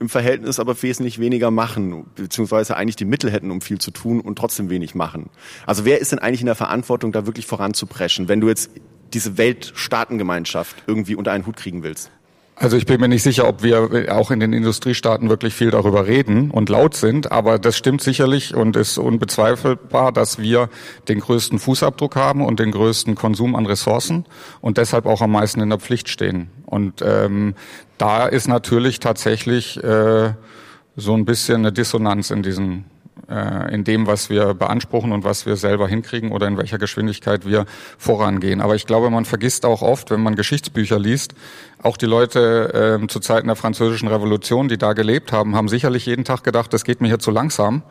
im 0.00 0.08
Verhältnis 0.08 0.60
aber 0.60 0.80
wesentlich 0.82 1.18
weniger 1.18 1.50
machen, 1.50 2.06
beziehungsweise 2.14 2.76
eigentlich 2.76 2.96
die 2.96 3.04
Mittel 3.04 3.30
hätten, 3.30 3.50
um 3.50 3.60
viel 3.60 3.78
zu 3.78 3.90
tun 3.90 4.20
und 4.20 4.36
trotzdem 4.36 4.70
wenig 4.70 4.94
machen. 4.94 5.30
Also 5.66 5.84
wer 5.84 6.00
ist 6.00 6.12
denn 6.12 6.18
eigentlich 6.18 6.40
in 6.40 6.46
der 6.46 6.54
Verantwortung, 6.54 7.12
da 7.12 7.26
wirklich 7.26 7.46
voranzupreschen, 7.46 8.28
wenn 8.28 8.40
du 8.40 8.48
jetzt 8.48 8.70
diese 9.12 9.38
Weltstaatengemeinschaft 9.38 10.84
irgendwie 10.86 11.14
unter 11.14 11.32
einen 11.32 11.46
Hut 11.46 11.56
kriegen 11.56 11.82
willst? 11.82 12.10
Also 12.60 12.76
ich 12.76 12.86
bin 12.86 13.00
mir 13.00 13.06
nicht 13.06 13.22
sicher, 13.22 13.46
ob 13.46 13.62
wir 13.62 14.08
auch 14.10 14.32
in 14.32 14.40
den 14.40 14.52
Industriestaaten 14.52 15.28
wirklich 15.28 15.54
viel 15.54 15.70
darüber 15.70 16.08
reden 16.08 16.50
und 16.50 16.68
laut 16.68 16.96
sind, 16.96 17.30
aber 17.30 17.60
das 17.60 17.76
stimmt 17.76 18.00
sicherlich 18.00 18.52
und 18.52 18.74
ist 18.74 18.98
unbezweifelbar, 18.98 20.10
dass 20.10 20.40
wir 20.40 20.68
den 21.06 21.20
größten 21.20 21.60
Fußabdruck 21.60 22.16
haben 22.16 22.44
und 22.44 22.58
den 22.58 22.72
größten 22.72 23.14
Konsum 23.14 23.54
an 23.54 23.64
Ressourcen 23.64 24.24
und 24.60 24.76
deshalb 24.76 25.06
auch 25.06 25.22
am 25.22 25.30
meisten 25.30 25.60
in 25.60 25.68
der 25.68 25.78
Pflicht 25.78 26.08
stehen. 26.08 26.50
Und 26.66 27.00
ähm, 27.00 27.54
da 27.96 28.26
ist 28.26 28.48
natürlich 28.48 28.98
tatsächlich 28.98 29.82
äh, 29.84 30.32
so 30.96 31.14
ein 31.14 31.24
bisschen 31.24 31.58
eine 31.58 31.72
Dissonanz 31.72 32.32
in 32.32 32.42
diesen 32.42 32.86
äh, 33.28 33.74
in 33.74 33.84
dem, 33.84 34.06
was 34.06 34.30
wir 34.30 34.54
beanspruchen 34.54 35.12
und 35.12 35.24
was 35.24 35.46
wir 35.46 35.56
selber 35.56 35.88
hinkriegen 35.88 36.32
oder 36.32 36.46
in 36.46 36.56
welcher 36.56 36.78
Geschwindigkeit 36.78 37.46
wir 37.46 37.66
vorangehen. 37.98 38.60
Aber 38.60 38.74
ich 38.74 38.86
glaube, 38.86 39.10
man 39.10 39.24
vergisst 39.24 39.64
auch 39.64 39.82
oft, 39.82 40.10
wenn 40.10 40.22
man 40.22 40.34
Geschichtsbücher 40.34 40.98
liest, 40.98 41.34
auch 41.82 41.96
die 41.96 42.06
Leute 42.06 43.00
äh, 43.02 43.06
zu 43.08 43.20
Zeiten 43.20 43.46
der 43.46 43.56
Französischen 43.56 44.08
Revolution, 44.08 44.68
die 44.68 44.78
da 44.78 44.92
gelebt 44.92 45.32
haben, 45.32 45.56
haben 45.56 45.68
sicherlich 45.68 46.06
jeden 46.06 46.24
Tag 46.24 46.44
gedacht, 46.44 46.72
das 46.72 46.84
geht 46.84 47.00
mir 47.00 47.08
hier 47.08 47.18
zu 47.18 47.30
langsam. 47.30 47.82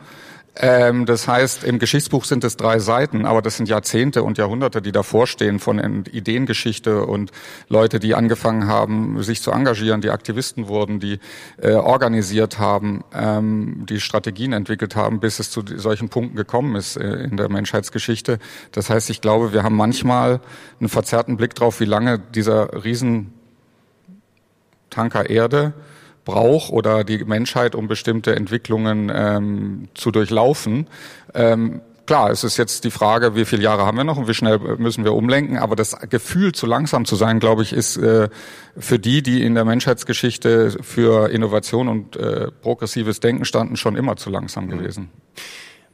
Ähm, 0.60 1.06
das 1.06 1.28
heißt, 1.28 1.62
im 1.62 1.78
Geschichtsbuch 1.78 2.24
sind 2.24 2.42
es 2.42 2.56
drei 2.56 2.80
Seiten, 2.80 3.26
aber 3.26 3.42
das 3.42 3.56
sind 3.56 3.68
Jahrzehnte 3.68 4.24
und 4.24 4.38
Jahrhunderte, 4.38 4.82
die 4.82 4.90
davor 4.90 5.28
stehen 5.28 5.60
von 5.60 6.04
Ideengeschichte 6.04 7.06
und 7.06 7.30
Leute, 7.68 8.00
die 8.00 8.16
angefangen 8.16 8.66
haben, 8.66 9.22
sich 9.22 9.40
zu 9.40 9.52
engagieren, 9.52 10.00
die 10.00 10.10
Aktivisten 10.10 10.66
wurden, 10.66 10.98
die 10.98 11.20
äh, 11.62 11.74
organisiert 11.74 12.58
haben, 12.58 13.04
ähm, 13.14 13.86
die 13.88 14.00
Strategien 14.00 14.52
entwickelt 14.52 14.96
haben, 14.96 15.20
bis 15.20 15.38
es 15.38 15.50
zu 15.52 15.62
solchen 15.76 16.08
Punkten 16.08 16.36
gekommen 16.36 16.74
ist 16.74 16.96
äh, 16.96 17.22
in 17.22 17.36
der 17.36 17.48
Menschheitsgeschichte. 17.48 18.40
Das 18.72 18.90
heißt, 18.90 19.10
ich 19.10 19.20
glaube, 19.20 19.52
wir 19.52 19.62
haben 19.62 19.76
manchmal 19.76 20.40
einen 20.80 20.88
verzerrten 20.88 21.36
Blick 21.36 21.54
drauf, 21.54 21.78
wie 21.78 21.84
lange 21.84 22.18
dieser 22.18 22.84
Riesentanker 22.84 23.30
Erde 25.30 25.74
braucht 26.28 26.70
oder 26.70 27.04
die 27.04 27.24
Menschheit, 27.24 27.74
um 27.74 27.88
bestimmte 27.88 28.36
Entwicklungen 28.36 29.10
ähm, 29.12 29.88
zu 29.94 30.10
durchlaufen. 30.10 30.86
Ähm, 31.32 31.80
klar, 32.04 32.30
es 32.30 32.44
ist 32.44 32.58
jetzt 32.58 32.84
die 32.84 32.90
Frage, 32.90 33.34
wie 33.34 33.46
viele 33.46 33.62
Jahre 33.62 33.86
haben 33.86 33.96
wir 33.96 34.04
noch 34.04 34.18
und 34.18 34.28
wie 34.28 34.34
schnell 34.34 34.58
müssen 34.76 35.04
wir 35.04 35.14
umlenken. 35.14 35.56
Aber 35.56 35.74
das 35.74 35.98
Gefühl, 36.10 36.52
zu 36.52 36.66
langsam 36.66 37.06
zu 37.06 37.16
sein, 37.16 37.40
glaube 37.40 37.62
ich, 37.62 37.72
ist 37.72 37.96
äh, 37.96 38.28
für 38.76 38.98
die, 38.98 39.22
die 39.22 39.42
in 39.42 39.54
der 39.54 39.64
Menschheitsgeschichte 39.64 40.76
für 40.82 41.30
Innovation 41.30 41.88
und 41.88 42.16
äh, 42.16 42.48
progressives 42.60 43.20
Denken 43.20 43.46
standen, 43.46 43.76
schon 43.76 43.96
immer 43.96 44.16
zu 44.16 44.28
langsam 44.28 44.66
mhm. 44.66 45.08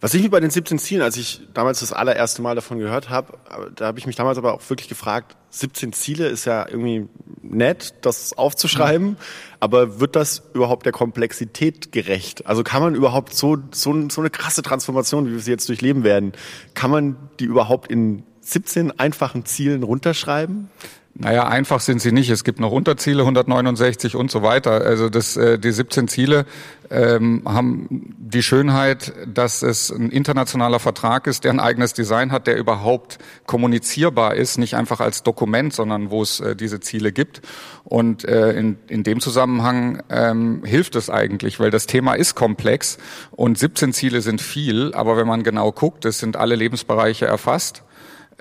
Was 0.00 0.12
ich 0.12 0.22
mich 0.22 0.30
bei 0.30 0.40
den 0.40 0.50
17 0.50 0.78
Zielen, 0.78 1.02
als 1.02 1.16
ich 1.16 1.40
damals 1.54 1.80
das 1.80 1.92
allererste 1.92 2.42
Mal 2.42 2.54
davon 2.54 2.78
gehört 2.78 3.08
habe, 3.08 3.38
da 3.74 3.86
habe 3.86 3.98
ich 3.98 4.06
mich 4.06 4.16
damals 4.16 4.36
aber 4.36 4.52
auch 4.52 4.60
wirklich 4.68 4.88
gefragt, 4.88 5.36
17 5.50 5.92
Ziele 5.92 6.26
ist 6.26 6.44
ja 6.44 6.66
irgendwie 6.68 7.08
nett, 7.42 7.94
das 8.02 8.36
aufzuschreiben, 8.36 9.10
mhm. 9.10 9.16
aber 9.60 10.00
wird 10.00 10.16
das 10.16 10.42
überhaupt 10.52 10.84
der 10.84 10.92
Komplexität 10.92 11.92
gerecht? 11.92 12.46
Also 12.46 12.64
kann 12.64 12.82
man 12.82 12.94
überhaupt 12.94 13.34
so, 13.34 13.56
so, 13.70 14.08
so 14.10 14.20
eine 14.20 14.30
krasse 14.30 14.62
Transformation, 14.62 15.26
wie 15.26 15.32
wir 15.32 15.40
sie 15.40 15.52
jetzt 15.52 15.68
durchleben 15.68 16.04
werden, 16.04 16.32
kann 16.74 16.90
man 16.90 17.16
die 17.38 17.44
überhaupt 17.44 17.90
in 17.90 18.24
17 18.40 18.98
einfachen 18.98 19.46
Zielen 19.46 19.84
runterschreiben? 19.84 20.68
Naja, 21.16 21.46
einfach 21.46 21.78
sind 21.78 22.00
sie 22.00 22.10
nicht. 22.10 22.28
Es 22.28 22.42
gibt 22.42 22.58
noch 22.58 22.72
Unterziele, 22.72 23.22
169 23.22 24.16
und 24.16 24.32
so 24.32 24.42
weiter. 24.42 24.72
Also 24.72 25.08
das, 25.08 25.36
äh, 25.36 25.60
die 25.60 25.70
17 25.70 26.08
Ziele 26.08 26.44
ähm, 26.90 27.42
haben 27.44 28.16
die 28.18 28.42
Schönheit, 28.42 29.12
dass 29.32 29.62
es 29.62 29.90
ein 29.90 30.10
internationaler 30.10 30.80
Vertrag 30.80 31.28
ist, 31.28 31.44
der 31.44 31.52
ein 31.52 31.60
eigenes 31.60 31.92
Design 31.92 32.32
hat, 32.32 32.48
der 32.48 32.56
überhaupt 32.56 33.18
kommunizierbar 33.46 34.34
ist, 34.34 34.58
nicht 34.58 34.74
einfach 34.74 34.98
als 34.98 35.22
Dokument, 35.22 35.72
sondern 35.72 36.10
wo 36.10 36.20
es 36.20 36.40
äh, 36.40 36.56
diese 36.56 36.80
Ziele 36.80 37.12
gibt. 37.12 37.42
Und 37.84 38.24
äh, 38.24 38.50
in, 38.52 38.78
in 38.88 39.04
dem 39.04 39.20
Zusammenhang 39.20 40.02
ähm, 40.10 40.64
hilft 40.64 40.96
es 40.96 41.10
eigentlich, 41.10 41.60
weil 41.60 41.70
das 41.70 41.86
Thema 41.86 42.14
ist 42.14 42.34
komplex 42.34 42.98
und 43.30 43.56
17 43.56 43.92
Ziele 43.92 44.20
sind 44.20 44.42
viel, 44.42 44.92
aber 44.94 45.16
wenn 45.16 45.28
man 45.28 45.44
genau 45.44 45.70
guckt, 45.70 46.06
es 46.06 46.18
sind 46.18 46.36
alle 46.36 46.56
Lebensbereiche 46.56 47.26
erfasst, 47.26 47.84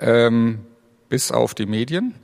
ähm, 0.00 0.58
bis 1.08 1.30
auf 1.30 1.54
die 1.54 1.66
Medien 1.66 2.14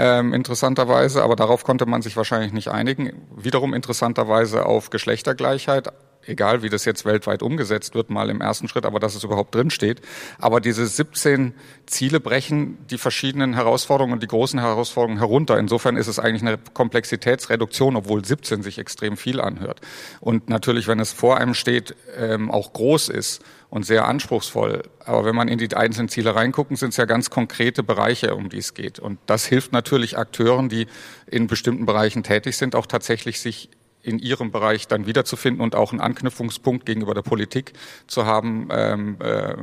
ähm, 0.00 0.32
interessanterweise, 0.32 1.24
aber 1.24 1.34
darauf 1.34 1.64
konnte 1.64 1.84
man 1.84 2.02
sich 2.02 2.16
wahrscheinlich 2.16 2.52
nicht 2.52 2.68
einigen. 2.68 3.26
Wiederum 3.36 3.74
interessanterweise 3.74 4.64
auf 4.64 4.90
Geschlechtergleichheit, 4.90 5.88
egal 6.24 6.62
wie 6.62 6.68
das 6.68 6.84
jetzt 6.84 7.04
weltweit 7.04 7.42
umgesetzt 7.42 7.96
wird, 7.96 8.08
mal 8.08 8.30
im 8.30 8.40
ersten 8.40 8.68
Schritt, 8.68 8.86
aber 8.86 9.00
dass 9.00 9.16
es 9.16 9.24
überhaupt 9.24 9.56
drin 9.56 9.70
steht. 9.70 10.00
Aber 10.38 10.60
diese 10.60 10.86
17 10.86 11.52
Ziele 11.86 12.20
brechen 12.20 12.78
die 12.86 12.98
verschiedenen 12.98 13.54
Herausforderungen 13.54 14.12
und 14.12 14.22
die 14.22 14.28
großen 14.28 14.60
Herausforderungen 14.60 15.18
herunter. 15.18 15.58
Insofern 15.58 15.96
ist 15.96 16.06
es 16.06 16.20
eigentlich 16.20 16.42
eine 16.42 16.58
Komplexitätsreduktion, 16.58 17.96
obwohl 17.96 18.24
17 18.24 18.62
sich 18.62 18.78
extrem 18.78 19.16
viel 19.16 19.40
anhört. 19.40 19.80
Und 20.20 20.48
natürlich, 20.48 20.86
wenn 20.86 21.00
es 21.00 21.12
vor 21.12 21.38
einem 21.38 21.54
steht, 21.54 21.96
ähm, 22.16 22.52
auch 22.52 22.72
groß 22.72 23.08
ist 23.08 23.42
und 23.70 23.84
sehr 23.84 24.06
anspruchsvoll. 24.06 24.82
Aber 25.04 25.24
wenn 25.24 25.36
man 25.36 25.48
in 25.48 25.58
die 25.58 25.74
einzelnen 25.74 26.08
Ziele 26.08 26.34
reingucken, 26.34 26.76
sind 26.76 26.90
es 26.90 26.96
ja 26.96 27.04
ganz 27.04 27.30
konkrete 27.30 27.82
Bereiche, 27.82 28.34
um 28.34 28.48
die 28.48 28.58
es 28.58 28.74
geht. 28.74 28.98
Und 28.98 29.18
das 29.26 29.46
hilft 29.46 29.72
natürlich 29.72 30.16
Akteuren, 30.16 30.68
die 30.68 30.86
in 31.26 31.46
bestimmten 31.46 31.86
Bereichen 31.86 32.22
tätig 32.22 32.56
sind, 32.56 32.74
auch 32.74 32.86
tatsächlich 32.86 33.40
sich 33.40 33.68
in 34.02 34.18
ihrem 34.18 34.50
Bereich 34.50 34.86
dann 34.86 35.06
wiederzufinden 35.06 35.62
und 35.62 35.74
auch 35.74 35.92
einen 35.92 36.00
Anknüpfungspunkt 36.00 36.86
gegenüber 36.86 37.14
der 37.14 37.22
Politik 37.22 37.72
zu 38.06 38.24
haben, 38.24 38.68
ähm, 38.70 39.16
äh, 39.20 39.54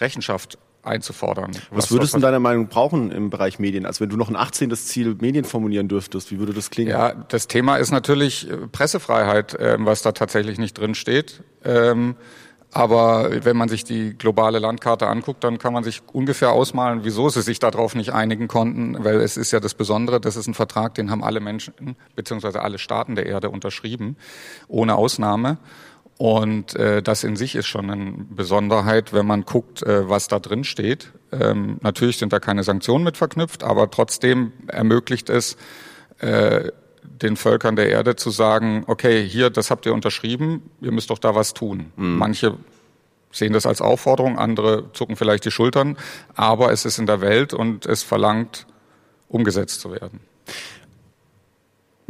Rechenschaft 0.00 0.58
einzufordern. 0.82 1.50
Was, 1.70 1.84
was 1.84 1.92
würdest 1.92 2.14
du 2.14 2.20
deiner 2.20 2.40
Meinung 2.40 2.68
brauchen 2.68 3.10
im 3.10 3.28
Bereich 3.28 3.58
Medien? 3.58 3.84
Also 3.84 4.00
wenn 4.00 4.08
du 4.08 4.16
noch 4.16 4.28
ein 4.28 4.36
18. 4.36 4.74
Ziel 4.76 5.16
Medien 5.20 5.44
formulieren 5.44 5.88
dürftest, 5.88 6.30
wie 6.30 6.38
würde 6.38 6.54
das 6.54 6.70
klingen? 6.70 6.90
Ja, 6.90 7.12
das 7.12 7.48
Thema 7.48 7.76
ist 7.76 7.90
natürlich 7.90 8.50
äh, 8.50 8.56
Pressefreiheit, 8.68 9.54
äh, 9.54 9.76
was 9.80 10.02
da 10.02 10.12
tatsächlich 10.12 10.58
nicht 10.58 10.78
drin 10.78 10.94
steht. 10.94 11.42
Aber 12.72 13.44
wenn 13.44 13.56
man 13.56 13.68
sich 13.68 13.82
die 13.82 14.16
globale 14.16 14.60
Landkarte 14.60 15.08
anguckt, 15.08 15.42
dann 15.42 15.58
kann 15.58 15.72
man 15.72 15.82
sich 15.82 16.02
ungefähr 16.12 16.52
ausmalen, 16.52 17.00
wieso 17.02 17.28
sie 17.28 17.42
sich 17.42 17.58
darauf 17.58 17.96
nicht 17.96 18.12
einigen 18.12 18.46
konnten, 18.46 19.02
weil 19.02 19.16
es 19.20 19.36
ist 19.36 19.50
ja 19.50 19.58
das 19.58 19.74
Besondere, 19.74 20.20
das 20.20 20.36
ist 20.36 20.46
ein 20.46 20.54
Vertrag, 20.54 20.94
den 20.94 21.10
haben 21.10 21.24
alle 21.24 21.40
Menschen 21.40 21.96
beziehungsweise 22.14 22.62
alle 22.62 22.78
Staaten 22.78 23.16
der 23.16 23.26
Erde 23.26 23.50
unterschrieben, 23.50 24.16
ohne 24.68 24.94
Ausnahme. 24.94 25.58
Und 26.16 26.76
äh, 26.76 27.02
das 27.02 27.24
in 27.24 27.34
sich 27.34 27.56
ist 27.56 27.66
schon 27.66 27.90
eine 27.90 28.12
Besonderheit, 28.28 29.14
wenn 29.14 29.26
man 29.26 29.46
guckt, 29.46 29.82
äh, 29.82 30.08
was 30.08 30.28
da 30.28 30.38
drin 30.38 30.64
steht. 30.64 31.12
Ähm, 31.32 31.78
natürlich 31.80 32.18
sind 32.18 32.32
da 32.32 32.40
keine 32.40 32.62
Sanktionen 32.62 33.04
mit 33.04 33.16
verknüpft, 33.16 33.64
aber 33.64 33.90
trotzdem 33.90 34.52
ermöglicht 34.66 35.30
es, 35.30 35.56
äh, 36.18 36.72
den 37.02 37.36
Völkern 37.36 37.76
der 37.76 37.88
Erde 37.88 38.16
zu 38.16 38.30
sagen, 38.30 38.84
okay, 38.86 39.26
hier, 39.26 39.50
das 39.50 39.70
habt 39.70 39.86
ihr 39.86 39.94
unterschrieben, 39.94 40.70
ihr 40.80 40.92
müsst 40.92 41.10
doch 41.10 41.18
da 41.18 41.34
was 41.34 41.54
tun. 41.54 41.92
Mhm. 41.96 42.16
Manche 42.16 42.56
sehen 43.32 43.52
das 43.52 43.66
als 43.66 43.80
Aufforderung, 43.80 44.38
andere 44.38 44.92
zucken 44.92 45.16
vielleicht 45.16 45.44
die 45.44 45.50
Schultern, 45.50 45.96
aber 46.34 46.72
es 46.72 46.84
ist 46.84 46.98
in 46.98 47.06
der 47.06 47.20
Welt 47.20 47.54
und 47.54 47.86
es 47.86 48.02
verlangt, 48.02 48.66
umgesetzt 49.28 49.80
zu 49.80 49.92
werden. 49.92 50.20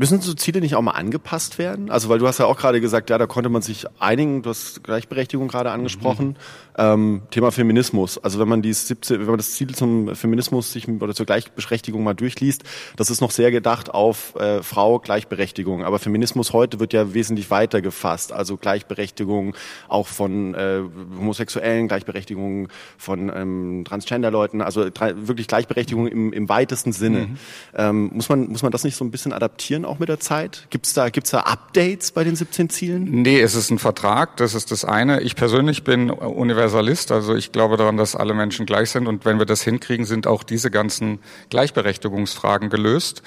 Müssen 0.01 0.23
so 0.23 0.33
Ziele 0.33 0.63
nicht 0.63 0.77
auch 0.77 0.81
mal 0.81 0.93
angepasst 0.93 1.59
werden? 1.59 1.91
Also, 1.91 2.09
weil 2.09 2.19
du 2.19 2.27
hast 2.27 2.39
ja 2.39 2.47
auch 2.47 2.57
gerade 2.57 2.81
gesagt, 2.81 3.11
ja, 3.11 3.19
da 3.19 3.27
konnte 3.27 3.51
man 3.51 3.61
sich 3.61 3.85
einigen, 3.99 4.41
du 4.41 4.49
hast 4.49 4.83
Gleichberechtigung 4.83 5.47
gerade 5.47 5.71
angesprochen. 5.73 6.29
Mhm. 6.29 6.37
Ähm, 6.79 7.23
Thema 7.31 7.53
Feminismus. 7.53 8.17
Also 8.17 8.39
wenn 8.39 8.49
man 8.49 8.63
die 8.63 8.73
17, 8.73 9.21
wenn 9.21 9.27
man 9.27 9.37
das 9.37 9.53
Ziel 9.53 9.75
zum 9.75 10.15
Feminismus 10.17 10.73
sich 10.73 10.89
oder 10.89 11.15
zur 11.15 11.27
Gleichberechtigung 11.27 12.03
mal 12.03 12.15
durchliest, 12.15 12.65
das 12.97 13.11
ist 13.11 13.21
noch 13.21 13.31
sehr 13.31 13.51
gedacht 13.51 13.93
auf 13.93 14.35
äh, 14.37 14.63
Frau 14.63 14.99
Gleichberechtigung. 15.01 15.85
Aber 15.85 15.99
Feminismus 15.99 16.55
heute 16.55 16.81
wird 16.81 16.95
ja 16.95 17.13
wesentlich 17.13 17.51
weiter 17.51 17.83
gefasst. 17.83 18.33
Also 18.33 18.57
Gleichberechtigung 18.57 19.55
auch 19.89 20.07
von 20.07 20.55
äh, 20.55 20.81
Homosexuellen, 21.19 21.89
Gleichberechtigung 21.89 22.69
von 22.97 23.31
ähm, 23.35 23.85
Transgender-Leuten, 23.87 24.63
also 24.63 24.87
wirklich 24.87 25.49
Gleichberechtigung 25.49 26.07
im, 26.07 26.33
im 26.33 26.49
weitesten 26.49 26.93
Sinne. 26.93 27.27
Mhm. 27.27 27.39
Ähm, 27.75 28.11
muss 28.15 28.31
man 28.31 28.49
muss 28.49 28.63
man 28.63 28.73
das 28.73 28.85
nicht 28.85 28.97
so 28.97 29.05
ein 29.05 29.11
bisschen 29.11 29.35
adaptieren 29.35 29.85
auch 29.91 29.99
mit 29.99 30.09
der 30.09 30.21
Zeit? 30.21 30.67
Gibt's 30.71 30.95
da 30.95 31.11
gibt's 31.11 31.31
da 31.31 31.41
Updates 31.41 32.13
bei 32.13 32.25
den 32.25 32.37
17 32.37 32.71
Zielen? 32.71 33.05
Nee, 33.23 33.41
es 33.41 33.55
ist 33.55 33.71
ein 33.71 33.79
Vertrag. 33.79 34.39
Das 34.39 34.55
ist 34.55 34.71
das 34.71 34.85
eine. 34.85 35.21
Ich 35.21 35.37
persönlich 35.37 35.85
bin 35.85 36.11
universal 36.11 36.71
Universalist. 36.71 37.13
Also 37.13 37.35
ich 37.35 37.53
glaube 37.53 37.77
daran, 37.77 37.97
dass 37.97 38.15
alle 38.15 38.35
Menschen 38.35 38.67
gleich 38.67 38.91
sind. 38.91 39.07
Und 39.07 39.25
wenn 39.25 39.39
wir 39.39 39.47
das 39.47 39.63
hinkriegen, 39.63 40.07
sind 40.07 40.27
auch 40.27 40.43
diese 40.43 40.71
ganzen 40.71 41.21
Gleichberechtigungsfragen 41.51 42.71
gelöst. 42.71 43.23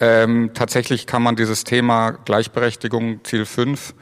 Ähm, 0.00 0.50
tatsächlich 0.54 1.06
kann 1.06 1.22
man 1.22 1.36
dieses 1.36 1.64
Thema 1.64 2.12
Gleichberechtigung, 2.12 3.24
Ziel 3.24 3.44
5, 3.44 3.94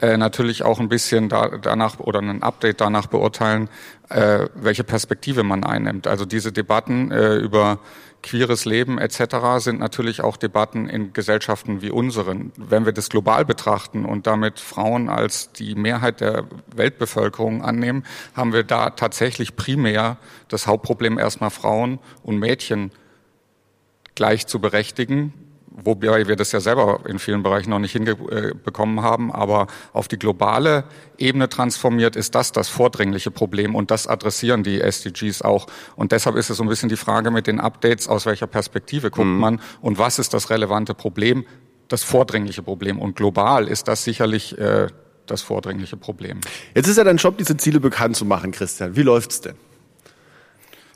äh, 0.00 0.16
natürlich 0.16 0.62
auch 0.62 0.78
ein 0.78 0.88
bisschen 0.88 1.28
da, 1.28 1.48
danach 1.48 1.98
oder 1.98 2.20
ein 2.20 2.42
Update 2.42 2.80
danach 2.80 3.06
beurteilen, 3.06 3.68
äh, 4.10 4.46
welche 4.54 4.84
Perspektive 4.84 5.42
man 5.42 5.64
einnimmt. 5.64 6.06
Also 6.06 6.24
diese 6.24 6.52
Debatten 6.52 7.10
äh, 7.10 7.36
über 7.36 7.80
queeres 8.28 8.66
Leben 8.66 8.98
etc. 8.98 9.58
sind 9.58 9.80
natürlich 9.80 10.20
auch 10.20 10.36
Debatten 10.36 10.88
in 10.88 11.14
Gesellschaften 11.14 11.80
wie 11.80 11.90
unseren. 11.90 12.52
Wenn 12.56 12.84
wir 12.84 12.92
das 12.92 13.08
global 13.08 13.46
betrachten 13.46 14.04
und 14.04 14.26
damit 14.26 14.60
Frauen 14.60 15.08
als 15.08 15.50
die 15.52 15.74
Mehrheit 15.74 16.20
der 16.20 16.44
Weltbevölkerung 16.74 17.62
annehmen, 17.62 18.04
haben 18.34 18.52
wir 18.52 18.64
da 18.64 18.90
tatsächlich 18.90 19.56
primär 19.56 20.18
das 20.48 20.66
Hauptproblem 20.66 21.18
erstmal 21.18 21.50
Frauen 21.50 21.98
und 22.22 22.38
Mädchen 22.38 22.90
gleich 24.14 24.46
zu 24.46 24.60
berechtigen 24.60 25.32
wobei 25.84 26.26
wir 26.26 26.36
das 26.36 26.52
ja 26.52 26.60
selber 26.60 27.00
in 27.06 27.18
vielen 27.18 27.42
Bereichen 27.42 27.70
noch 27.70 27.78
nicht 27.78 27.92
hinbekommen 27.92 29.02
haben, 29.02 29.32
aber 29.32 29.66
auf 29.92 30.08
die 30.08 30.18
globale 30.18 30.84
Ebene 31.18 31.48
transformiert 31.48 32.16
ist 32.16 32.34
das 32.34 32.52
das 32.52 32.68
vordringliche 32.68 33.30
Problem 33.30 33.74
und 33.74 33.90
das 33.90 34.06
adressieren 34.06 34.62
die 34.62 34.80
SDGs 34.80 35.42
auch. 35.42 35.66
Und 35.96 36.12
deshalb 36.12 36.36
ist 36.36 36.50
es 36.50 36.56
so 36.56 36.62
ein 36.62 36.68
bisschen 36.68 36.88
die 36.88 36.96
Frage 36.96 37.30
mit 37.30 37.46
den 37.46 37.60
Updates, 37.60 38.08
aus 38.08 38.26
welcher 38.26 38.46
Perspektive 38.46 39.10
guckt 39.10 39.26
mhm. 39.26 39.38
man 39.38 39.60
und 39.80 39.98
was 39.98 40.18
ist 40.18 40.34
das 40.34 40.50
relevante 40.50 40.94
Problem, 40.94 41.44
das 41.88 42.04
vordringliche 42.04 42.62
Problem. 42.62 42.98
Und 42.98 43.16
global 43.16 43.68
ist 43.68 43.88
das 43.88 44.04
sicherlich 44.04 44.58
äh, 44.58 44.88
das 45.26 45.42
vordringliche 45.42 45.96
Problem. 45.96 46.40
Jetzt 46.74 46.88
ist 46.88 46.96
ja 46.96 47.04
dein 47.04 47.16
Job, 47.16 47.38
diese 47.38 47.56
Ziele 47.56 47.80
bekannt 47.80 48.16
zu 48.16 48.24
machen, 48.24 48.52
Christian. 48.52 48.96
Wie 48.96 49.02
läuft's 49.02 49.40
denn? 49.40 49.54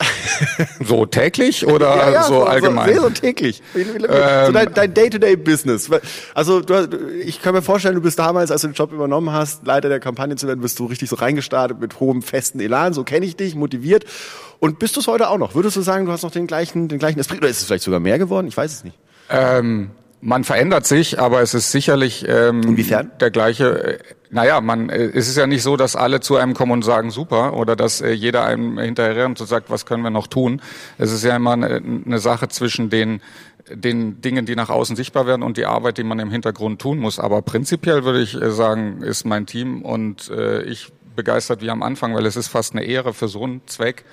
So 0.83 1.05
täglich 1.05 1.65
oder 1.65 1.95
ja, 1.95 2.11
ja, 2.11 2.23
so, 2.23 2.35
so 2.35 2.43
allgemein? 2.43 2.95
So, 2.95 3.03
so 3.03 3.09
täglich. 3.09 3.61
Ähm, 3.75 4.45
so 4.45 4.51
dein, 4.51 4.73
dein 4.73 4.93
Day-to-Day-Business. 4.93 5.89
Also 6.33 6.61
du, 6.61 6.87
ich 7.23 7.41
kann 7.41 7.53
mir 7.53 7.61
vorstellen, 7.61 7.95
du 7.95 8.01
bist 8.01 8.19
damals, 8.19 8.51
als 8.51 8.61
du 8.61 8.67
den 8.67 8.73
Job 8.73 8.91
übernommen 8.91 9.31
hast, 9.31 9.65
Leiter 9.65 9.89
der 9.89 9.99
Kampagne 9.99 10.35
zu 10.35 10.47
werden, 10.47 10.61
bist 10.61 10.79
du 10.79 10.85
richtig 10.85 11.09
so 11.09 11.15
reingestartet 11.15 11.79
mit 11.79 11.99
hohem 11.99 12.21
festen 12.21 12.59
Elan. 12.59 12.93
So 12.93 13.03
kenne 13.03 13.25
ich 13.25 13.35
dich, 13.35 13.55
motiviert. 13.55 14.05
Und 14.59 14.79
bist 14.79 14.95
du 14.95 14.99
es 14.99 15.07
heute 15.07 15.29
auch 15.29 15.37
noch? 15.37 15.55
Würdest 15.55 15.75
du 15.75 15.81
sagen, 15.81 16.05
du 16.05 16.11
hast 16.11 16.23
noch 16.23 16.31
den 16.31 16.47
gleichen, 16.47 16.87
den 16.87 16.99
gleichen 16.99 17.19
Esprit? 17.19 17.39
Oder 17.39 17.49
ist 17.49 17.59
es 17.59 17.65
vielleicht 17.65 17.83
sogar 17.83 17.99
mehr 17.99 18.19
geworden? 18.19 18.47
Ich 18.47 18.57
weiß 18.57 18.71
es 18.71 18.83
nicht. 18.83 18.97
Ähm, 19.29 19.91
man 20.23 20.45
verändert 20.45 20.87
sich, 20.87 21.19
aber 21.19 21.41
es 21.41 21.53
ist 21.53 21.71
sicherlich 21.71 22.25
ähm, 22.27 22.61
Inwiefern? 22.63 23.11
der 23.19 23.29
gleiche. 23.29 23.83
Äh, 23.83 23.99
naja, 24.29 24.61
man, 24.61 24.89
äh, 24.89 25.11
es 25.13 25.27
ist 25.27 25.37
ja 25.37 25.45
nicht 25.47 25.63
so, 25.63 25.75
dass 25.75 25.95
alle 25.95 26.21
zu 26.21 26.37
einem 26.37 26.53
kommen 26.53 26.71
und 26.71 26.83
sagen 26.83 27.11
super 27.11 27.53
oder 27.53 27.75
dass 27.75 28.01
äh, 28.01 28.11
jeder 28.11 28.45
einem 28.45 28.79
hinterher 28.79 29.25
und 29.25 29.37
so 29.37 29.45
sagt, 29.45 29.69
was 29.69 29.85
können 29.85 30.01
wir 30.01 30.09
noch 30.09 30.27
tun. 30.27 30.61
Es 30.97 31.11
ist 31.11 31.23
ja 31.23 31.35
immer 31.35 31.53
eine, 31.53 31.81
eine 32.05 32.19
Sache 32.19 32.47
zwischen 32.47 32.89
den 32.89 33.21
den 33.69 34.19
Dingen, 34.19 34.45
die 34.45 34.57
nach 34.57 34.69
außen 34.69 34.97
sichtbar 34.97 35.25
werden 35.25 35.41
und 35.41 35.55
die 35.55 35.65
Arbeit, 35.65 35.97
die 35.97 36.03
man 36.03 36.19
im 36.19 36.29
Hintergrund 36.29 36.81
tun 36.81 36.99
muss. 36.99 37.17
Aber 37.17 37.41
prinzipiell 37.41 38.03
würde 38.03 38.21
ich 38.21 38.39
äh, 38.41 38.51
sagen, 38.51 39.01
ist 39.01 39.25
mein 39.25 39.45
Team 39.45 39.83
und 39.83 40.29
äh, 40.29 40.63
ich 40.63 40.91
begeistert 41.15 41.61
wie 41.61 41.69
am 41.69 41.83
Anfang, 41.83 42.13
weil 42.15 42.25
es 42.25 42.35
ist 42.35 42.47
fast 42.47 42.73
eine 42.73 42.83
Ehre 42.83 43.13
für 43.13 43.27
so 43.27 43.43
einen 43.43 43.61
Zweck 43.67 44.03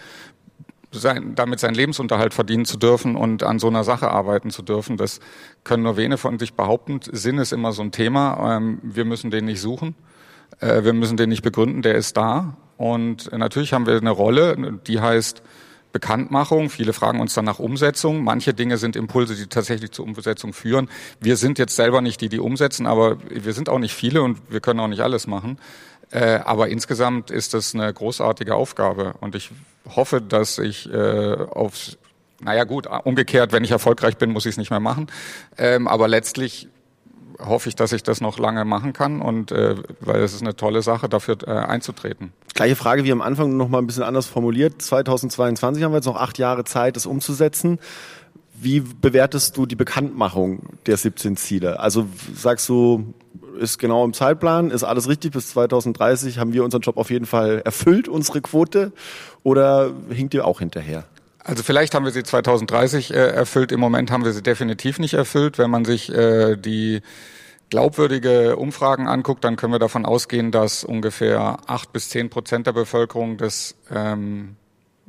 sein, 0.92 1.34
damit 1.34 1.60
seinen 1.60 1.74
Lebensunterhalt 1.74 2.34
verdienen 2.34 2.64
zu 2.64 2.76
dürfen 2.76 3.16
und 3.16 3.42
an 3.42 3.58
so 3.58 3.68
einer 3.68 3.84
Sache 3.84 4.10
arbeiten 4.10 4.50
zu 4.50 4.62
dürfen. 4.62 4.96
Das 4.96 5.20
können 5.64 5.82
nur 5.82 5.96
wenige 5.96 6.18
von 6.18 6.38
sich 6.38 6.54
behaupten. 6.54 7.00
Sinn 7.02 7.38
ist 7.38 7.52
immer 7.52 7.72
so 7.72 7.82
ein 7.82 7.92
Thema. 7.92 8.56
Ähm, 8.56 8.80
wir 8.82 9.04
müssen 9.04 9.30
den 9.30 9.44
nicht 9.44 9.60
suchen. 9.60 9.94
Äh, 10.58 10.84
wir 10.84 10.92
müssen 10.92 11.16
den 11.16 11.28
nicht 11.28 11.42
begründen. 11.42 11.82
Der 11.82 11.94
ist 11.94 12.16
da. 12.16 12.56
Und 12.76 13.30
natürlich 13.32 13.72
haben 13.72 13.86
wir 13.86 13.96
eine 13.96 14.10
Rolle, 14.10 14.80
die 14.86 15.00
heißt 15.00 15.42
Bekanntmachung. 15.92 16.70
Viele 16.70 16.92
fragen 16.92 17.20
uns 17.20 17.34
dann 17.34 17.44
nach 17.44 17.58
Umsetzung. 17.58 18.24
Manche 18.24 18.54
Dinge 18.54 18.78
sind 18.78 18.96
Impulse, 18.96 19.34
die 19.34 19.46
tatsächlich 19.46 19.90
zur 19.92 20.04
Umsetzung 20.04 20.52
führen. 20.52 20.88
Wir 21.20 21.36
sind 21.36 21.58
jetzt 21.58 21.76
selber 21.76 22.00
nicht 22.00 22.20
die, 22.20 22.28
die 22.28 22.38
umsetzen, 22.38 22.86
aber 22.86 23.18
wir 23.28 23.52
sind 23.52 23.68
auch 23.68 23.78
nicht 23.78 23.94
viele 23.94 24.22
und 24.22 24.38
wir 24.48 24.60
können 24.60 24.80
auch 24.80 24.88
nicht 24.88 25.02
alles 25.02 25.26
machen. 25.26 25.58
Äh, 26.10 26.40
aber 26.44 26.68
insgesamt 26.68 27.30
ist 27.30 27.54
das 27.54 27.74
eine 27.74 27.92
großartige 27.92 28.54
Aufgabe 28.54 29.14
und 29.20 29.34
ich 29.34 29.50
hoffe, 29.94 30.20
dass 30.20 30.58
ich 30.58 30.92
äh, 30.92 31.36
aufs, 31.50 31.98
naja 32.40 32.64
gut, 32.64 32.88
umgekehrt, 33.04 33.52
wenn 33.52 33.64
ich 33.64 33.70
erfolgreich 33.70 34.16
bin, 34.16 34.32
muss 34.32 34.46
ich 34.46 34.52
es 34.52 34.56
nicht 34.56 34.70
mehr 34.70 34.80
machen. 34.80 35.06
Ähm, 35.56 35.86
aber 35.86 36.08
letztlich 36.08 36.68
hoffe 37.38 37.68
ich, 37.68 37.76
dass 37.76 37.92
ich 37.92 38.02
das 38.02 38.20
noch 38.20 38.38
lange 38.38 38.64
machen 38.64 38.92
kann 38.92 39.22
und 39.22 39.52
äh, 39.52 39.76
weil 40.00 40.22
es 40.22 40.34
ist 40.34 40.42
eine 40.42 40.56
tolle 40.56 40.82
Sache, 40.82 41.08
dafür 41.08 41.38
äh, 41.46 41.50
einzutreten. 41.50 42.32
Gleiche 42.54 42.76
Frage 42.76 43.04
wie 43.04 43.12
am 43.12 43.22
Anfang 43.22 43.56
noch 43.56 43.68
mal 43.68 43.78
ein 43.78 43.86
bisschen 43.86 44.02
anders 44.02 44.26
formuliert. 44.26 44.82
2022 44.82 45.82
haben 45.82 45.92
wir 45.92 45.98
jetzt 45.98 46.06
noch 46.06 46.20
acht 46.20 46.38
Jahre 46.38 46.64
Zeit, 46.64 46.96
das 46.96 47.06
umzusetzen. 47.06 47.78
Wie 48.52 48.80
bewertest 48.80 49.56
du 49.56 49.64
die 49.64 49.76
Bekanntmachung 49.76 50.60
der 50.86 50.96
17 50.96 51.36
Ziele? 51.36 51.80
Also 51.80 52.06
sagst 52.34 52.68
du, 52.68 53.14
ist 53.58 53.78
genau 53.78 54.04
im 54.04 54.12
Zeitplan, 54.12 54.70
ist 54.70 54.84
alles 54.84 55.08
richtig, 55.08 55.32
bis 55.32 55.48
2030 55.50 56.38
haben 56.38 56.52
wir 56.52 56.64
unseren 56.64 56.82
Job 56.82 56.96
auf 56.96 57.10
jeden 57.10 57.26
Fall 57.26 57.62
erfüllt, 57.64 58.08
unsere 58.08 58.40
Quote, 58.40 58.92
oder 59.42 59.92
hinkt 60.10 60.34
ihr 60.34 60.46
auch 60.46 60.60
hinterher? 60.60 61.04
Also 61.42 61.62
vielleicht 61.62 61.94
haben 61.94 62.04
wir 62.04 62.12
sie 62.12 62.22
2030 62.22 63.12
äh, 63.12 63.16
erfüllt, 63.16 63.72
im 63.72 63.80
Moment 63.80 64.10
haben 64.10 64.24
wir 64.24 64.32
sie 64.32 64.42
definitiv 64.42 64.98
nicht 64.98 65.14
erfüllt. 65.14 65.58
Wenn 65.58 65.70
man 65.70 65.84
sich 65.84 66.12
äh, 66.12 66.56
die 66.56 67.00
glaubwürdige 67.70 68.56
Umfragen 68.56 69.08
anguckt, 69.08 69.44
dann 69.44 69.56
können 69.56 69.72
wir 69.72 69.78
davon 69.78 70.04
ausgehen, 70.04 70.50
dass 70.50 70.84
ungefähr 70.84 71.58
acht 71.66 71.92
bis 71.92 72.10
zehn 72.10 72.28
Prozent 72.28 72.66
der 72.66 72.72
Bevölkerung 72.72 73.38
das 73.38 73.76
ähm, 73.90 74.56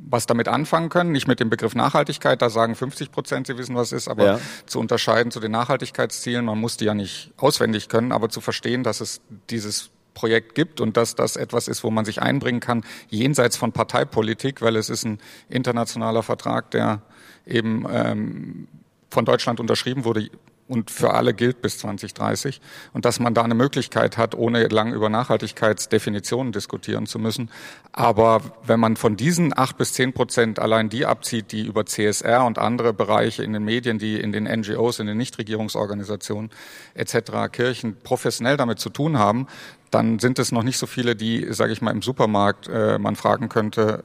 was 0.08 0.26
damit 0.26 0.48
anfangen 0.48 0.88
können, 0.88 1.12
nicht 1.12 1.28
mit 1.28 1.40
dem 1.40 1.50
Begriff 1.50 1.74
Nachhaltigkeit, 1.74 2.42
da 2.42 2.50
sagen 2.50 2.74
50 2.74 3.12
Prozent, 3.12 3.46
sie 3.46 3.56
wissen, 3.56 3.74
was 3.74 3.92
es 3.92 4.02
ist, 4.02 4.08
aber 4.08 4.24
ja. 4.24 4.40
zu 4.66 4.80
unterscheiden 4.80 5.30
zu 5.30 5.40
den 5.40 5.52
Nachhaltigkeitszielen, 5.52 6.44
man 6.44 6.58
muss 6.58 6.76
die 6.76 6.84
ja 6.84 6.94
nicht 6.94 7.32
auswendig 7.36 7.88
können, 7.88 8.12
aber 8.12 8.28
zu 8.28 8.40
verstehen, 8.40 8.82
dass 8.82 9.00
es 9.00 9.20
dieses 9.50 9.90
Projekt 10.14 10.54
gibt 10.54 10.80
und 10.80 10.96
dass 10.96 11.14
das 11.14 11.36
etwas 11.36 11.68
ist, 11.68 11.84
wo 11.84 11.90
man 11.90 12.04
sich 12.04 12.20
einbringen 12.20 12.60
kann, 12.60 12.84
jenseits 13.08 13.56
von 13.56 13.72
Parteipolitik, 13.72 14.60
weil 14.60 14.76
es 14.76 14.90
ist 14.90 15.04
ein 15.04 15.18
internationaler 15.48 16.22
Vertrag, 16.22 16.70
der 16.70 17.02
eben 17.46 17.86
ähm, 17.90 18.68
von 19.10 19.24
Deutschland 19.24 19.60
unterschrieben 19.60 20.04
wurde, 20.04 20.30
und 20.68 20.90
für 20.90 21.12
alle 21.12 21.34
gilt 21.34 21.60
bis 21.60 21.78
2030 21.78 22.60
und 22.92 23.04
dass 23.04 23.20
man 23.20 23.34
da 23.34 23.42
eine 23.42 23.54
Möglichkeit 23.54 24.16
hat, 24.16 24.34
ohne 24.34 24.66
lang 24.68 24.92
über 24.92 25.08
Nachhaltigkeitsdefinitionen 25.08 26.52
diskutieren 26.52 27.06
zu 27.06 27.18
müssen. 27.18 27.50
Aber 27.92 28.40
wenn 28.64 28.80
man 28.80 28.96
von 28.96 29.16
diesen 29.16 29.56
acht 29.56 29.76
bis 29.76 29.92
zehn 29.92 30.12
Prozent 30.12 30.58
allein 30.58 30.88
die 30.88 31.04
abzieht, 31.04 31.52
die 31.52 31.66
über 31.66 31.84
CSR 31.84 32.44
und 32.44 32.58
andere 32.58 32.92
Bereiche 32.92 33.42
in 33.42 33.52
den 33.52 33.64
Medien, 33.64 33.98
die 33.98 34.20
in 34.20 34.32
den 34.32 34.44
NGOs, 34.44 34.98
in 34.98 35.06
den 35.06 35.18
Nichtregierungsorganisationen 35.18 36.50
etc., 36.94 37.50
Kirchen 37.50 37.96
professionell 38.02 38.56
damit 38.56 38.78
zu 38.78 38.88
tun 38.88 39.18
haben, 39.18 39.48
dann 39.90 40.18
sind 40.20 40.38
es 40.38 40.52
noch 40.52 40.62
nicht 40.62 40.78
so 40.78 40.86
viele, 40.86 41.16
die, 41.16 41.52
sage 41.52 41.72
ich 41.72 41.82
mal, 41.82 41.90
im 41.90 42.02
Supermarkt 42.02 42.68
äh, 42.68 42.98
man 42.98 43.16
fragen 43.16 43.48
könnte, 43.48 44.04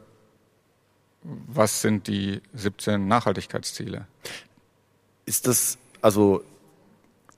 was 1.23 1.81
sind 1.81 2.07
die 2.07 2.41
17 2.53 3.07
Nachhaltigkeitsziele? 3.07 4.07
Ist 5.25 5.47
das 5.47 5.77
also 6.07 6.41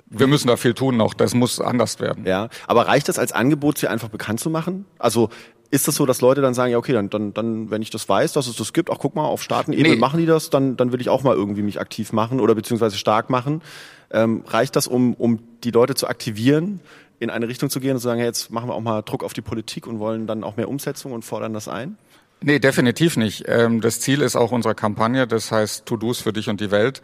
wir 0.05 0.27
müssen 0.27 0.47
da 0.47 0.58
viel 0.58 0.75
tun 0.75 0.95
noch. 0.95 1.15
Das 1.15 1.34
muss 1.34 1.60
anders 1.60 1.99
werden. 1.99 2.27
Ja, 2.27 2.49
aber 2.67 2.88
reicht 2.88 3.10
das 3.10 3.17
als 3.17 3.32
Angebot, 3.32 3.79
sie 3.79 3.88
einfach 3.88 4.10
bekannt 4.10 4.39
zu 4.39 4.51
machen? 4.51 4.86
Also 4.99 5.29
ist 5.71 5.88
das 5.88 5.95
so, 5.95 6.05
dass 6.05 6.21
Leute 6.21 6.41
dann 6.41 6.53
sagen, 6.53 6.71
ja 6.71 6.77
okay, 6.77 6.93
dann, 6.93 7.10
dann, 7.10 7.34
dann 7.34 7.71
wenn 7.71 7.82
ich 7.82 7.89
das 7.89 8.08
weiß, 8.08 8.34
dass 8.34 8.45
es 8.45 8.55
das 8.55 8.71
gibt, 8.71 8.91
auch 8.91 8.99
guck 8.99 9.15
mal, 9.15 9.25
auf 9.25 9.41
Staatenebene 9.41 9.89
nee. 9.89 9.95
machen 9.95 10.19
die 10.19 10.27
das, 10.27 10.51
dann, 10.51 10.77
dann 10.77 10.91
will 10.91 11.01
ich 11.01 11.10
auch 11.10 11.23
mal 11.23 11.36
irgendwie 11.36 11.63
mich 11.63 11.82
aktiv 11.82 12.13
machen 12.13 12.39
oder 12.39 12.53
beziehungsweise 12.53 12.95
stark 12.95 13.32
machen. 13.32 13.63
Ähm, 14.12 14.43
reicht 14.45 14.75
das, 14.75 14.86
um, 14.86 15.15
um 15.15 15.39
die 15.63 15.71
Leute 15.71 15.95
zu 15.95 16.08
aktivieren, 16.08 16.79
in 17.17 17.32
eine 17.32 17.47
Richtung 17.47 17.71
zu 17.71 17.79
gehen 17.79 17.93
und 17.93 17.97
zu 17.97 18.03
sagen, 18.03 18.19
hey, 18.19 18.27
jetzt 18.27 18.51
machen 18.51 18.69
wir 18.69 18.75
auch 18.75 18.82
mal 18.82 19.01
Druck 19.01 19.23
auf 19.23 19.34
die 19.34 19.41
Politik 19.41 19.88
und 19.88 19.97
wollen 19.97 20.27
dann 20.27 20.43
auch 20.43 20.58
mehr 20.58 20.69
Umsetzung 20.69 21.12
und 21.12 21.25
fordern 21.25 21.53
das 21.53 21.67
ein? 21.67 21.97
Nee, 22.41 22.60
definitiv 22.60 23.17
nicht. 23.17 23.45
Ähm, 23.47 23.82
das 23.82 23.99
Ziel 23.99 24.21
ist 24.21 24.36
auch 24.36 24.51
unserer 24.51 24.75
Kampagne, 24.75 25.25
das 25.25 25.51
heißt 25.51 25.88
To-Dos 25.88 26.21
für 26.21 26.34
dich 26.34 26.49
und 26.49 26.62
die 26.62 26.69
Welt. 26.69 27.01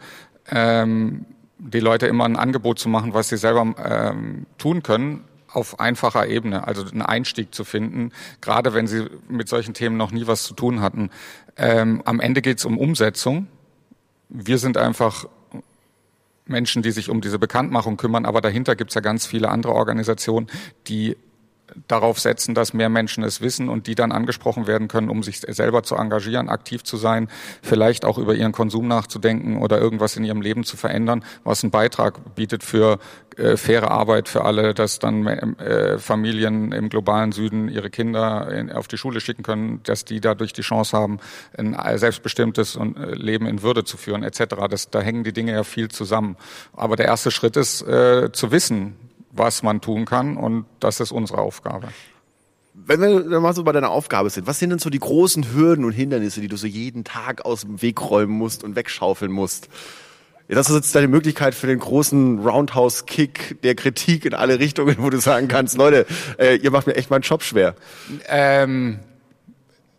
Ähm, 0.48 1.26
die 1.58 1.80
Leute 1.80 2.06
immer 2.06 2.24
ein 2.24 2.36
Angebot 2.36 2.78
zu 2.78 2.88
machen, 2.88 3.14
was 3.14 3.28
sie 3.28 3.36
selber 3.36 3.74
ähm, 3.82 4.46
tun 4.58 4.82
können, 4.82 5.24
auf 5.48 5.80
einfacher 5.80 6.26
Ebene, 6.26 6.66
also 6.66 6.84
einen 6.84 7.02
Einstieg 7.02 7.54
zu 7.54 7.64
finden, 7.64 8.12
gerade 8.40 8.74
wenn 8.74 8.86
sie 8.86 9.06
mit 9.28 9.48
solchen 9.48 9.72
Themen 9.72 9.96
noch 9.96 10.10
nie 10.10 10.26
was 10.26 10.42
zu 10.42 10.54
tun 10.54 10.80
hatten. 10.80 11.10
Ähm, 11.56 12.02
am 12.04 12.20
Ende 12.20 12.42
geht 12.42 12.58
es 12.58 12.64
um 12.64 12.76
Umsetzung. 12.76 13.46
Wir 14.28 14.58
sind 14.58 14.76
einfach 14.76 15.26
Menschen, 16.44 16.82
die 16.82 16.90
sich 16.90 17.08
um 17.10 17.20
diese 17.20 17.38
Bekanntmachung 17.38 17.96
kümmern, 17.96 18.26
aber 18.26 18.40
dahinter 18.40 18.76
gibt 18.76 18.90
es 18.90 18.94
ja 18.94 19.00
ganz 19.00 19.26
viele 19.26 19.48
andere 19.48 19.72
Organisationen, 19.72 20.48
die 20.88 21.16
darauf 21.88 22.18
setzen, 22.18 22.54
dass 22.54 22.72
mehr 22.72 22.88
Menschen 22.88 23.24
es 23.24 23.40
wissen 23.40 23.68
und 23.68 23.86
die 23.86 23.94
dann 23.94 24.12
angesprochen 24.12 24.66
werden 24.66 24.88
können, 24.88 25.10
um 25.10 25.22
sich 25.22 25.40
selber 25.40 25.82
zu 25.82 25.96
engagieren, 25.96 26.48
aktiv 26.48 26.84
zu 26.84 26.96
sein, 26.96 27.28
vielleicht 27.62 28.04
auch 28.04 28.18
über 28.18 28.34
ihren 28.34 28.52
Konsum 28.52 28.88
nachzudenken 28.88 29.58
oder 29.58 29.80
irgendwas 29.80 30.16
in 30.16 30.24
ihrem 30.24 30.40
Leben 30.40 30.64
zu 30.64 30.76
verändern, 30.76 31.24
was 31.44 31.62
einen 31.62 31.70
Beitrag 31.70 32.34
bietet 32.34 32.62
für 32.62 32.98
äh, 33.36 33.56
faire 33.56 33.90
Arbeit 33.90 34.28
für 34.28 34.44
alle, 34.44 34.74
dass 34.74 34.98
dann 34.98 35.26
äh, 35.26 35.98
Familien 35.98 36.72
im 36.72 36.88
globalen 36.88 37.32
Süden 37.32 37.68
ihre 37.68 37.90
Kinder 37.90 38.50
in, 38.50 38.72
auf 38.72 38.88
die 38.88 38.96
Schule 38.96 39.20
schicken 39.20 39.42
können, 39.42 39.80
dass 39.82 40.04
die 40.04 40.20
dadurch 40.20 40.52
die 40.52 40.62
Chance 40.62 40.96
haben, 40.96 41.18
ein 41.56 41.76
selbstbestimmtes 41.98 42.76
äh, 42.76 43.14
Leben 43.14 43.46
in 43.46 43.62
Würde 43.62 43.84
zu 43.84 43.96
führen, 43.96 44.22
etc. 44.22 44.56
Das, 44.70 44.90
da 44.90 45.00
hängen 45.00 45.24
die 45.24 45.32
Dinge 45.32 45.52
ja 45.52 45.64
viel 45.64 45.88
zusammen. 45.88 46.36
Aber 46.72 46.96
der 46.96 47.06
erste 47.06 47.30
Schritt 47.30 47.56
ist 47.56 47.82
äh, 47.82 48.30
zu 48.32 48.50
wissen, 48.52 48.96
was 49.36 49.62
man 49.62 49.80
tun 49.80 50.04
kann 50.04 50.36
und 50.36 50.66
das 50.80 51.00
ist 51.00 51.12
unsere 51.12 51.38
Aufgabe. 51.38 51.88
Wenn 52.74 53.00
wir 53.00 53.40
mal 53.40 53.54
so 53.54 53.64
bei 53.64 53.72
deiner 53.72 53.90
Aufgabe 53.90 54.28
sind, 54.28 54.46
was 54.46 54.58
sind 54.58 54.70
denn 54.70 54.78
so 54.78 54.90
die 54.90 54.98
großen 54.98 55.54
Hürden 55.54 55.84
und 55.84 55.92
Hindernisse, 55.92 56.42
die 56.42 56.48
du 56.48 56.56
so 56.56 56.66
jeden 56.66 57.04
Tag 57.04 57.44
aus 57.44 57.62
dem 57.62 57.80
Weg 57.80 58.02
räumen 58.02 58.36
musst 58.36 58.64
und 58.64 58.76
wegschaufeln 58.76 59.32
musst? 59.32 59.68
Das 60.48 60.68
ist 60.68 60.76
jetzt 60.76 60.94
deine 60.94 61.08
Möglichkeit 61.08 61.54
für 61.54 61.66
den 61.66 61.80
großen 61.80 62.38
Roundhouse-Kick 62.38 63.62
der 63.62 63.74
Kritik 63.74 64.24
in 64.24 64.34
alle 64.34 64.60
Richtungen, 64.60 64.96
wo 64.98 65.10
du 65.10 65.18
sagen 65.18 65.48
kannst, 65.48 65.76
Leute, 65.76 66.06
äh, 66.38 66.56
ihr 66.56 66.70
macht 66.70 66.86
mir 66.86 66.94
echt 66.94 67.10
meinen 67.10 67.22
Job 67.22 67.42
schwer. 67.42 67.74
Ähm 68.28 69.00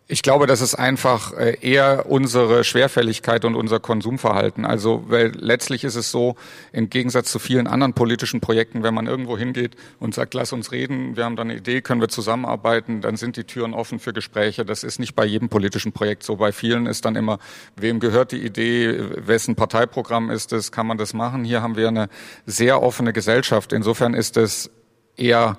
ich 0.10 0.22
glaube, 0.22 0.48
das 0.48 0.62
ist 0.62 0.74
einfach 0.76 1.34
äh, 1.34 1.58
eher 1.60 2.06
unsere 2.08 2.64
Schwerfälligkeit 2.64 3.44
und 3.44 3.56
unser 3.56 3.82
Konsumverhalten. 3.82 4.66
Also, 4.66 5.04
weil 5.08 5.34
letztlich 5.36 5.84
ist 5.84 5.96
es 5.96 6.12
so, 6.12 6.38
im 6.72 6.90
Gegensatz 6.90 7.30
zu 7.30 7.40
vielen 7.40 7.68
anderen 7.68 7.92
politischen 7.92 8.40
Projekten, 8.40 8.84
wenn 8.84 8.94
man 8.94 9.08
irgendwo 9.08 9.38
hingeht 9.38 9.76
und 10.00 10.16
sagt, 10.16 10.34
lass 10.34 10.54
uns 10.54 10.72
reden, 10.72 11.18
wir 11.18 11.26
haben 11.26 11.36
da 11.36 11.42
eine 11.42 11.58
Idee, 11.58 11.82
können 11.82 12.00
wir 12.00 12.08
zusammenarbeiten, 12.08 13.02
dann 13.02 13.18
sind 13.18 13.36
die 13.36 13.44
Türen 13.44 13.74
offen 13.74 14.00
für 14.00 14.14
Gespräche. 14.14 14.64
Das 14.64 14.86
ist 14.86 14.98
nicht 14.98 15.14
bei 15.14 15.26
jedem 15.26 15.50
politischen 15.50 15.92
Projekt 15.92 16.24
so. 16.24 16.38
Bei 16.38 16.54
vielen 16.54 16.86
ist 16.86 17.04
dann 17.04 17.18
immer, 17.18 17.40
wem 17.76 18.00
gehört 18.00 18.32
die 18.32 18.46
Idee, 18.46 18.98
wessen 19.18 19.56
Parteiprogramm 19.56 20.30
ist 20.30 20.54
es, 20.54 20.72
kann 20.72 20.88
man 20.88 20.98
das 20.98 21.14
machen? 21.14 21.44
Hier 21.44 21.62
haben 21.62 21.76
wir 21.76 21.90
eine 21.90 22.08
sehr 22.46 22.82
offene 22.82 23.12
Gesellschaft. 23.12 23.74
Insofern 23.74 24.14
ist 24.14 24.38
es 24.38 24.72
eher 25.18 25.58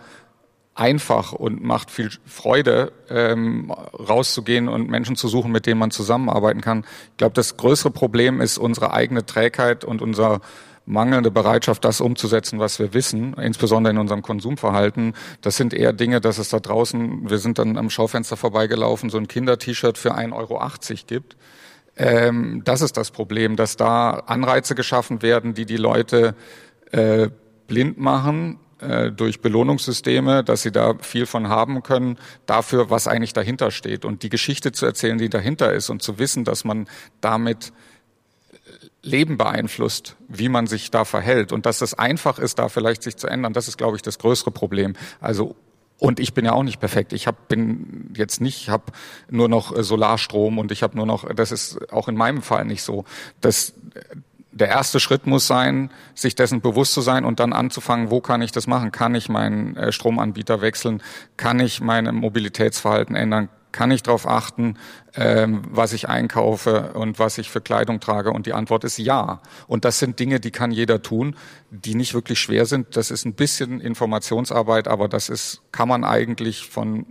einfach 0.79 1.33
und 1.33 1.62
macht 1.62 1.91
viel 1.91 2.11
Freude, 2.25 2.93
ähm, 3.11 3.71
rauszugehen 3.71 4.69
und 4.69 4.88
Menschen 4.88 5.17
zu 5.17 5.27
suchen, 5.27 5.51
mit 5.51 5.67
denen 5.67 5.81
man 5.81 5.91
zusammenarbeiten 5.91 6.61
kann. 6.61 6.85
Ich 7.11 7.17
glaube, 7.17 7.35
das 7.35 7.57
größere 7.57 7.91
Problem 7.91 8.41
ist 8.41 8.59
unsere 8.59 8.93
eigene 8.93 9.27
Trägheit 9.27 9.85
und 9.85 10.03
unser 10.03 10.41
mangelnde 10.87 11.33
Bereitschaft, 11.33 11.85
das 11.85 12.01
umzusetzen, 12.01 12.61
was 12.61 12.79
wir 12.79 12.95
wissen, 12.95 13.35
insbesondere 13.35 13.93
in 13.93 13.99
unserem 13.99 14.23
Konsumverhalten. 14.23 15.14
Das 15.43 15.57
sind 15.57 15.75
eher 15.75 15.93
Dinge, 15.93 16.21
dass 16.21 16.38
es 16.38 16.49
da 16.49 16.61
draußen, 16.61 17.29
wir 17.29 17.38
sind 17.38 17.59
dann 17.59 17.77
am 17.77 17.91
Schaufenster 17.91 18.37
vorbeigelaufen, 18.37 19.11
so 19.11 19.19
ein 19.19 19.27
Kinder-T-Shirt 19.27 19.99
für 19.99 20.17
1,80 20.17 20.33
Euro 20.33 20.61
gibt. 21.07 21.37
Ähm, 21.97 22.62
das 22.64 22.83
ist 22.83 22.97
das 22.97 23.11
Problem, 23.11 23.57
dass 23.57 23.77
da 23.77 24.11
Anreize 24.11 24.77
geschaffen 24.77 25.23
werden, 25.23 25.55
die 25.55 25.67
die 25.67 25.77
Leute 25.77 26.37
äh, 26.93 27.29
blind 27.67 27.99
machen 27.99 28.61
äh, 28.81 29.11
durch 29.11 29.41
Belohnungssysteme, 29.41 30.45
dass 30.45 30.62
sie 30.62 30.73
da 30.73 30.95
viel 31.01 31.27
von 31.27 31.49
haben 31.49 31.83
können, 31.83 32.19
dafür, 32.47 32.91
was 32.91 33.09
eigentlich 33.09 33.33
dahinter 33.33 33.71
steht. 33.71 34.05
Und 34.05 34.23
die 34.23 34.29
Geschichte 34.29 34.73
zu 34.73 34.87
erzählen, 34.87 35.19
die 35.19 35.29
dahinter 35.29 35.73
ist 35.73 35.91
und 35.91 36.03
zu 36.03 36.19
wissen, 36.19 36.45
dass 36.45 36.64
man 36.64 36.88
damit 37.21 37.73
Leben 39.03 39.38
beeinflusst, 39.38 40.17
wie 40.29 40.49
man 40.49 40.67
sich 40.67 40.91
da 40.91 41.05
verhält 41.05 41.53
und 41.53 41.67
dass 41.67 41.81
es 41.81 41.95
einfach 41.95 42.38
ist, 42.38 42.59
da 42.59 42.69
vielleicht 42.69 43.03
sich 43.03 43.17
zu 43.17 43.27
ändern, 43.27 43.53
das 43.53 43.69
ist, 43.69 43.79
glaube 43.79 43.97
ich, 43.97 44.03
das 44.03 44.19
größere 44.19 44.51
Problem. 44.51 44.95
Also 45.21 45.57
und 46.01 46.21
ich 46.21 46.33
bin 46.33 46.45
ja 46.45 46.53
auch 46.53 46.62
nicht 46.62 46.79
perfekt. 46.79 47.12
Ich 47.12 47.27
hab, 47.27 47.49
bin 47.49 48.12
jetzt 48.17 48.41
nicht, 48.41 48.69
habe 48.69 48.93
nur 49.31 49.49
noch 49.49 49.77
äh, 49.77 49.83
Solarstrom 49.83 50.59
und 50.59 50.71
ich 50.71 50.85
habe 50.85 50.97
nur 50.97 51.07
noch, 51.07 51.33
das 51.35 51.51
ist 51.51 51.93
auch 51.93 52.07
in 52.07 52.14
meinem 52.14 52.43
Fall 52.43 52.64
nicht 52.64 52.83
so. 52.83 53.05
Das, 53.41 53.75
der 54.51 54.69
erste 54.69 55.01
Schritt 55.01 55.27
muss 55.27 55.47
sein, 55.47 55.91
sich 56.15 56.35
dessen 56.35 56.61
bewusst 56.61 56.95
zu 56.95 57.01
sein 57.01 57.25
und 57.25 57.41
dann 57.41 57.53
anzufangen, 57.53 58.11
wo 58.11 58.21
kann 58.21 58.43
ich 58.43 58.53
das 58.53 58.67
machen? 58.67 58.93
Kann 58.93 59.15
ich 59.15 59.29
meinen 59.29 59.77
äh, 59.77 59.93
Stromanbieter 59.93 60.61
wechseln? 60.61 61.03
Kann 61.37 61.61
ich 61.61 61.81
mein 61.81 62.15
Mobilitätsverhalten 62.15 63.15
ändern? 63.15 63.49
Kann 63.71 63.91
ich 63.91 64.03
darauf 64.03 64.27
achten, 64.27 64.79
ähm, 65.15 65.63
was 65.71 65.93
ich 65.93 66.09
einkaufe 66.09 66.95
und 66.95 67.19
was 67.19 67.37
ich 67.37 67.51
für 67.51 67.61
Kleidung 67.61 68.01
trage? 68.01 68.31
Und 68.31 68.47
die 68.47 68.55
Antwort 68.55 68.85
ist 68.85 68.97
ja. 68.99 69.43
Und 69.67 69.85
das 69.85 69.99
sind 69.99 70.19
Dinge, 70.19 70.41
die 70.41 70.51
kann 70.51 70.71
jeder 70.71 71.03
tun, 71.03 71.37
die 71.71 71.95
nicht 71.95 72.15
wirklich 72.15 72.41
schwer 72.41 72.65
sind. 72.65 72.97
Das 72.97 73.11
ist 73.11 73.27
ein 73.27 73.35
bisschen 73.35 73.81
Informationsarbeit, 73.81 74.89
aber 74.89 75.07
das 75.09 75.29
ist, 75.29 75.61
kann 75.71 75.89
man 75.89 76.05
eigentlich 76.05 76.69
von 76.69 77.05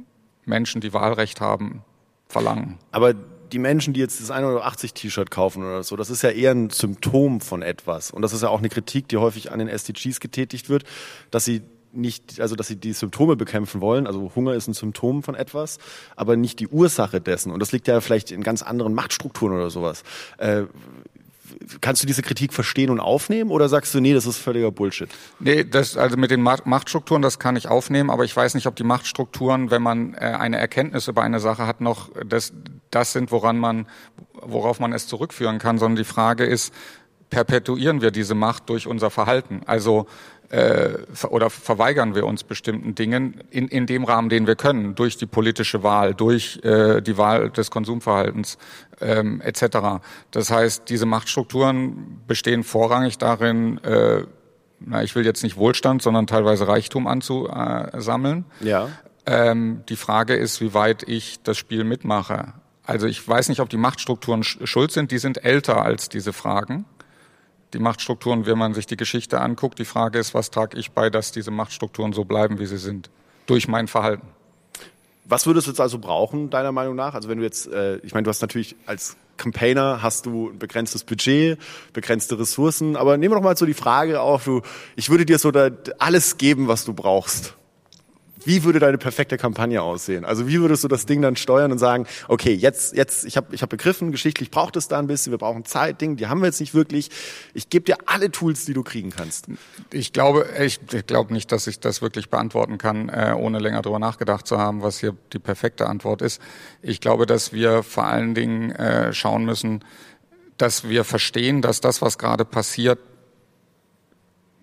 Menschen, 0.46 0.82
die 0.82 0.94
Wahlrecht 0.94 1.42
haben, 1.42 1.84
verlangen. 2.28 2.80
Aber 2.92 3.14
die 3.52 3.60
Menschen, 3.60 3.94
die 3.94 4.00
jetzt 4.00 4.22
das 4.22 4.32
180 4.32 4.94
T-Shirt 4.94 5.32
kaufen 5.32 5.64
oder 5.64 5.84
so, 5.84 5.96
das 5.96 6.10
ist 6.10 6.22
ja 6.22 6.30
eher 6.30 6.52
ein 6.52 6.70
Symptom 6.70 7.42
von 7.42 7.62
etwas. 7.62 8.12
Und 8.12 8.22
das 8.22 8.34
ist 8.34 8.44
ja 8.44 8.50
auch 8.50 8.60
eine 8.60 8.70
Kritik, 8.70 9.08
die 9.08 9.18
häufig 9.18 9.52
an 9.52 9.60
den 9.60 9.68
SDGs 9.68 10.20
getätigt 10.20 10.70
wird, 10.70 10.84
dass 11.32 11.46
sie 11.46 11.62
nicht, 11.94 12.40
also 12.40 12.56
dass 12.56 12.68
sie 12.68 12.76
die 12.76 12.94
Symptome 12.94 13.36
bekämpfen 13.36 13.82
wollen. 13.82 14.08
Also 14.08 14.32
Hunger 14.36 14.54
ist 14.54 14.68
ein 14.68 14.74
Symptom 14.74 15.24
von 15.24 15.36
etwas, 15.36 15.80
aber 16.16 16.36
nicht 16.36 16.60
die 16.60 16.68
Ursache 16.68 17.22
dessen. 17.22 17.52
Und 17.52 17.60
das 17.60 17.72
liegt 17.72 17.88
ja 17.88 18.02
vielleicht 18.02 18.32
in 18.32 18.44
ganz 18.44 18.62
anderen 18.62 18.94
Machtstrukturen 18.94 19.54
oder 19.54 19.70
sowas. 19.70 20.04
Äh, 20.38 20.64
kannst 21.82 22.04
du 22.04 22.08
diese 22.08 22.22
Kritik 22.22 22.54
verstehen 22.54 22.90
und 22.90 23.00
aufnehmen 23.00 23.52
oder 23.52 23.70
sagst 23.70 23.94
du, 23.94 24.00
nee, 24.00 24.14
das 24.14 24.26
ist 24.26 24.38
völliger 24.38 24.72
Bullshit? 24.72 25.10
Nee, 25.40 25.64
das, 25.64 25.98
also 25.98 26.18
mit 26.18 26.32
den 26.32 26.42
Machtstrukturen, 26.42 27.22
das 27.22 27.40
kann 27.40 27.56
ich 27.56 27.68
aufnehmen, 27.68 28.10
aber 28.10 28.24
ich 28.24 28.36
weiß 28.36 28.56
nicht, 28.56 28.68
ob 28.68 28.76
die 28.76 28.84
Machtstrukturen, 28.84 29.72
wenn 29.72 29.82
man 29.82 30.14
äh, 30.14 30.18
eine 30.18 30.58
Erkenntnis 30.58 31.08
über 31.08 31.24
eine 31.24 31.40
Sache 31.40 31.68
hat, 31.68 31.82
noch 31.82 32.10
das, 32.26 32.54
das 32.92 33.14
sind, 33.14 33.32
woran 33.32 33.58
man, 33.58 33.88
worauf 34.34 34.80
man 34.80 34.94
es 34.94 35.08
zurückführen 35.08 35.60
kann, 35.60 35.78
sondern 35.78 35.98
die 35.98 36.04
Frage 36.04 36.46
ist, 36.46 36.74
perpetuieren 37.30 38.02
wir 38.02 38.12
diese 38.12 38.36
Macht 38.36 38.70
durch 38.70 38.88
unser 38.88 39.10
Verhalten? 39.10 39.62
Also 39.66 40.08
äh, 40.50 40.94
oder 41.30 41.50
verweigern 41.50 42.16
wir 42.16 42.26
uns 42.26 42.44
bestimmten 42.44 42.96
Dingen 42.96 43.42
in, 43.50 43.68
in 43.68 43.86
dem 43.86 44.06
Rahmen, 44.06 44.30
den 44.30 44.48
wir 44.48 44.56
können, 44.56 44.96
durch 44.96 45.18
die 45.18 45.26
politische 45.26 45.84
Wahl, 45.84 46.14
durch 46.14 46.60
äh, 46.64 47.02
die 47.02 47.18
Wahl 47.18 47.50
des 47.50 47.70
Konsumverhaltens 47.70 48.58
ähm, 49.02 49.42
etc. 49.42 50.00
Das 50.32 50.50
heißt, 50.50 50.90
diese 50.90 51.06
Machtstrukturen 51.06 52.22
bestehen 52.28 52.64
vorrangig 52.64 53.18
darin, 53.18 53.78
äh, 53.84 54.24
na, 54.80 55.04
ich 55.04 55.16
will 55.16 55.26
jetzt 55.26 55.44
nicht 55.44 55.58
Wohlstand, 55.58 56.02
sondern 56.02 56.28
teilweise 56.28 56.68
Reichtum 56.68 57.08
anzusammeln. 57.08 58.46
Ja. 58.62 58.90
Ähm, 59.26 59.82
die 59.90 59.96
Frage 59.96 60.36
ist, 60.36 60.62
wie 60.62 60.74
weit 60.74 61.04
ich 61.04 61.42
das 61.44 61.58
Spiel 61.58 61.84
mitmache. 61.84 62.54
Also 62.86 63.08
ich 63.08 63.28
weiß 63.28 63.50
nicht, 63.50 63.60
ob 63.60 63.70
die 63.70 63.78
Machtstrukturen 63.78 64.44
schuld 64.44 64.92
sind. 64.92 65.12
Die 65.12 65.18
sind 65.18 65.44
älter 65.44 65.82
als 65.82 66.08
diese 66.08 66.32
Fragen 66.32 66.86
die 67.74 67.80
Machtstrukturen, 67.80 68.46
wenn 68.46 68.58
man 68.58 68.74
sich 68.74 68.86
die 68.86 68.98
Geschichte 68.98 69.42
anguckt. 69.42 69.80
Die 69.80 69.86
Frage 69.86 70.20
ist, 70.20 70.34
was 70.34 70.52
trage 70.52 70.78
ich 70.78 70.92
bei, 70.92 71.10
dass 71.10 71.32
diese 71.32 71.52
Machtstrukturen 71.52 72.14
so 72.14 72.24
bleiben, 72.24 72.60
wie 72.60 72.66
sie 72.66 72.78
sind, 72.78 73.10
durch 73.46 73.68
mein 73.68 73.88
Verhalten. 73.88 74.28
Was 75.26 75.46
würdest 75.46 75.68
du 75.68 75.72
jetzt 75.72 75.82
also 75.82 76.00
brauchen, 76.00 76.50
deiner 76.50 76.72
Meinung 76.72 76.96
nach? 76.96 77.14
Also 77.14 77.28
wenn 77.28 77.40
du 77.40 77.44
jetzt, 77.44 77.68
äh, 77.68 77.98
ich 77.98 78.14
meine, 78.14 78.24
du 78.24 78.30
hast 78.30 78.42
natürlich 78.42 78.78
als 78.86 79.18
Campaigner 79.36 80.02
hast 80.02 80.26
du 80.26 80.50
ein 80.50 80.58
begrenztes 80.58 81.04
Budget, 81.04 81.60
begrenzte 81.94 82.40
Ressourcen, 82.40 82.96
aber 82.96 83.18
nehmen 83.18 83.34
wir 83.34 83.36
doch 83.36 83.44
mal 83.44 83.58
so 83.58 83.66
die 83.66 83.74
Frage 83.74 84.22
auf, 84.22 84.46
du, 84.46 84.62
ich 84.96 85.10
würde 85.10 85.26
dir 85.26 85.38
so 85.38 85.52
da 85.52 85.70
alles 86.00 86.38
geben, 86.38 86.68
was 86.68 86.86
du 86.86 86.94
brauchst. 86.94 87.56
Wie 88.48 88.64
würde 88.64 88.80
deine 88.80 88.98
perfekte 88.98 89.38
Kampagne 89.38 89.82
aussehen? 89.82 90.24
Also 90.24 90.48
wie 90.48 90.62
würdest 90.62 90.82
du 90.82 90.88
das 90.88 91.06
Ding 91.06 91.22
dann 91.22 91.36
steuern 91.36 91.70
und 91.74 91.80
sagen, 91.80 92.08
okay, 92.30 92.54
jetzt, 92.54 92.96
jetzt, 92.96 93.26
ich 93.26 93.36
habe 93.36 93.54
ich 93.54 93.62
hab 93.62 93.70
begriffen, 93.70 94.14
geschichtlich 94.14 94.52
braucht 94.52 94.78
es 94.78 94.88
da 94.88 94.98
ein 95.00 95.08
bisschen, 95.08 95.32
wir 95.32 95.38
brauchen 95.38 95.66
Zeit, 95.66 96.00
Ding, 96.00 96.16
die 96.16 96.28
haben 96.28 96.40
wir 96.40 96.46
jetzt 96.46 96.62
nicht 96.62 96.74
wirklich. 96.74 97.10
Ich 97.54 97.70
gebe 97.70 97.84
dir 97.84 97.98
alle 98.06 98.32
Tools, 98.32 98.64
die 98.64 98.72
du 98.74 98.84
kriegen 98.84 99.10
kannst. 99.10 99.48
Ich 99.92 100.14
glaube, 100.14 100.48
ich, 100.62 100.80
ich 100.94 101.06
glaube 101.06 101.34
nicht, 101.34 101.52
dass 101.52 101.68
ich 101.68 101.82
das 101.82 102.02
wirklich 102.02 102.30
beantworten 102.30 102.78
kann, 102.78 103.10
äh, 103.10 103.36
ohne 103.38 103.60
länger 103.60 103.82
drüber 103.82 104.00
nachgedacht 104.00 104.48
zu 104.48 104.58
haben, 104.58 104.82
was 104.82 104.98
hier 104.98 105.14
die 105.34 105.40
perfekte 105.40 105.88
Antwort 105.88 106.22
ist. 106.22 106.42
Ich 106.82 107.02
glaube, 107.02 107.26
dass 107.26 107.52
wir 107.52 107.84
vor 107.84 108.06
allen 108.06 108.34
Dingen 108.34 108.72
äh, 108.72 109.12
schauen 109.12 109.44
müssen, 109.44 109.84
dass 110.56 110.88
wir 110.88 111.04
verstehen, 111.04 111.62
dass 111.62 111.82
das, 111.82 112.02
was 112.02 112.18
gerade 112.18 112.46
passiert, 112.46 113.00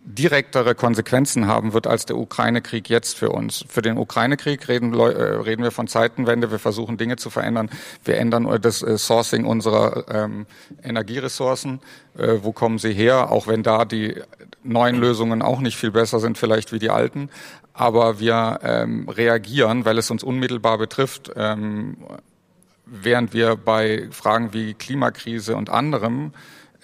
direktere 0.06 0.74
Konsequenzen 0.74 1.46
haben 1.46 1.72
wird 1.72 1.86
als 1.86 2.04
der 2.04 2.18
Ukraine-Krieg 2.18 2.90
jetzt 2.90 3.16
für 3.16 3.30
uns. 3.30 3.64
Für 3.68 3.80
den 3.80 3.96
Ukraine-Krieg 3.96 4.68
reden, 4.68 4.92
äh, 4.92 5.02
reden 5.02 5.62
wir 5.62 5.70
von 5.70 5.88
Zeitenwende, 5.88 6.50
wir 6.50 6.58
versuchen 6.58 6.98
Dinge 6.98 7.16
zu 7.16 7.30
verändern, 7.30 7.70
wir 8.04 8.18
ändern 8.18 8.46
das 8.60 8.82
äh, 8.82 8.98
Sourcing 8.98 9.46
unserer 9.46 10.04
ähm, 10.10 10.46
Energieressourcen, 10.82 11.80
äh, 12.18 12.34
wo 12.42 12.52
kommen 12.52 12.78
sie 12.78 12.92
her, 12.92 13.32
auch 13.32 13.46
wenn 13.46 13.62
da 13.62 13.86
die 13.86 14.14
neuen 14.62 14.96
Lösungen 14.96 15.40
auch 15.40 15.60
nicht 15.60 15.78
viel 15.78 15.90
besser 15.90 16.20
sind 16.20 16.36
vielleicht 16.36 16.72
wie 16.72 16.78
die 16.78 16.90
alten, 16.90 17.30
aber 17.72 18.20
wir 18.20 18.60
ähm, 18.62 19.08
reagieren, 19.08 19.86
weil 19.86 19.96
es 19.96 20.10
uns 20.10 20.22
unmittelbar 20.22 20.76
betrifft, 20.76 21.32
ähm, 21.34 21.96
während 22.84 23.32
wir 23.32 23.56
bei 23.56 24.08
Fragen 24.10 24.52
wie 24.52 24.74
Klimakrise 24.74 25.56
und 25.56 25.70
anderem 25.70 26.32